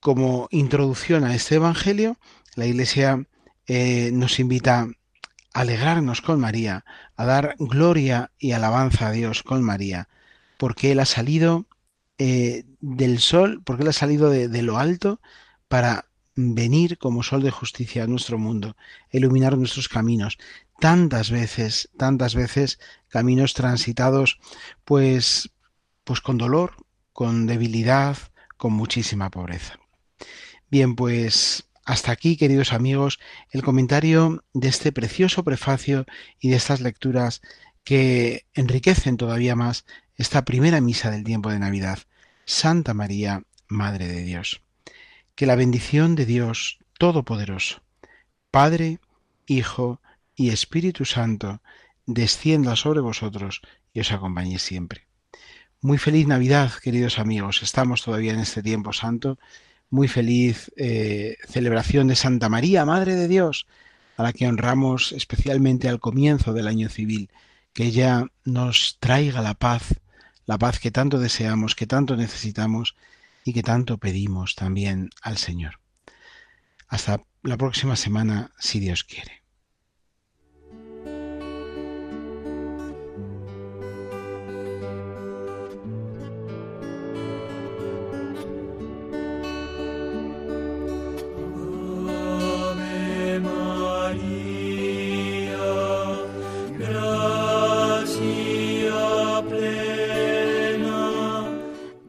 como 0.00 0.48
introducción 0.50 1.24
a 1.24 1.34
este 1.34 1.56
Evangelio, 1.56 2.16
la 2.54 2.66
Iglesia 2.66 3.26
eh, 3.66 4.10
nos 4.12 4.38
invita 4.38 4.82
a 5.52 5.60
alegrarnos 5.60 6.20
con 6.20 6.38
María, 6.38 6.84
a 7.16 7.24
dar 7.24 7.56
gloria 7.58 8.30
y 8.38 8.52
alabanza 8.52 9.08
a 9.08 9.10
Dios 9.12 9.42
con 9.42 9.62
María, 9.62 10.08
porque 10.58 10.92
Él 10.92 11.00
ha 11.00 11.06
salido 11.06 11.66
eh, 12.18 12.64
del 12.80 13.18
sol, 13.18 13.62
porque 13.64 13.82
Él 13.82 13.88
ha 13.88 13.92
salido 13.92 14.30
de, 14.30 14.48
de 14.48 14.62
lo 14.62 14.78
alto 14.78 15.20
para 15.68 16.06
venir 16.36 16.98
como 16.98 17.22
sol 17.22 17.42
de 17.42 17.50
justicia 17.50 18.04
a 18.04 18.06
nuestro 18.06 18.38
mundo, 18.38 18.76
iluminar 19.10 19.56
nuestros 19.56 19.88
caminos. 19.88 20.38
Tantas 20.80 21.30
veces, 21.30 21.88
tantas 21.96 22.34
veces 22.34 22.78
caminos 23.08 23.54
transitados 23.54 24.38
pues 24.84 25.50
pues 26.04 26.20
con 26.20 26.38
dolor, 26.38 26.74
con 27.12 27.46
debilidad, 27.46 28.16
con 28.56 28.72
muchísima 28.72 29.30
pobreza. 29.30 29.78
Bien, 30.70 30.94
pues 30.94 31.68
hasta 31.84 32.12
aquí, 32.12 32.36
queridos 32.36 32.72
amigos, 32.72 33.18
el 33.50 33.62
comentario 33.62 34.44
de 34.52 34.68
este 34.68 34.92
precioso 34.92 35.42
prefacio 35.42 36.04
y 36.38 36.50
de 36.50 36.56
estas 36.56 36.80
lecturas 36.80 37.42
que 37.82 38.46
enriquecen 38.54 39.16
todavía 39.16 39.56
más 39.56 39.84
esta 40.16 40.44
primera 40.44 40.80
misa 40.80 41.10
del 41.10 41.24
tiempo 41.24 41.50
de 41.50 41.58
Navidad. 41.58 41.98
Santa 42.44 42.94
María, 42.94 43.42
Madre 43.68 44.06
de 44.06 44.22
Dios 44.22 44.62
que 45.36 45.46
la 45.46 45.54
bendición 45.54 46.16
de 46.16 46.24
Dios 46.24 46.78
Todopoderoso, 46.98 47.82
Padre, 48.50 48.98
Hijo 49.46 50.00
y 50.36 50.50
Espíritu 50.50 51.04
Santo, 51.04 51.62
descienda 52.04 52.76
sobre 52.76 53.00
vosotros 53.00 53.62
y 53.92 54.00
os 54.00 54.12
acompañe 54.12 54.58
siempre. 54.58 55.06
Muy 55.80 55.98
feliz 55.98 56.26
Navidad, 56.26 56.72
queridos 56.82 57.18
amigos. 57.18 57.62
Estamos 57.62 58.02
todavía 58.02 58.32
en 58.32 58.40
este 58.40 58.62
tiempo 58.62 58.92
santo. 58.92 59.38
Muy 59.88 60.08
feliz 60.08 60.70
eh, 60.76 61.36
celebración 61.48 62.08
de 62.08 62.16
Santa 62.16 62.48
María, 62.48 62.84
Madre 62.84 63.14
de 63.14 63.28
Dios, 63.28 63.66
a 64.16 64.22
la 64.22 64.32
que 64.32 64.46
honramos 64.46 65.12
especialmente 65.12 65.88
al 65.88 66.00
comienzo 66.00 66.52
del 66.52 66.68
año 66.68 66.88
civil. 66.88 67.30
Que 67.72 67.84
ella 67.84 68.26
nos 68.44 68.98
traiga 69.00 69.42
la 69.42 69.54
paz, 69.54 70.00
la 70.44 70.58
paz 70.58 70.78
que 70.78 70.90
tanto 70.90 71.18
deseamos, 71.18 71.74
que 71.74 71.86
tanto 71.86 72.16
necesitamos 72.16 72.96
y 73.44 73.52
que 73.52 73.62
tanto 73.62 73.98
pedimos 73.98 74.54
también 74.54 75.10
al 75.22 75.36
Señor. 75.36 75.78
Hasta 76.88 77.22
la 77.42 77.56
próxima 77.56 77.96
semana, 77.96 78.50
si 78.58 78.80
Dios 78.80 79.04
quiere. 79.04 79.45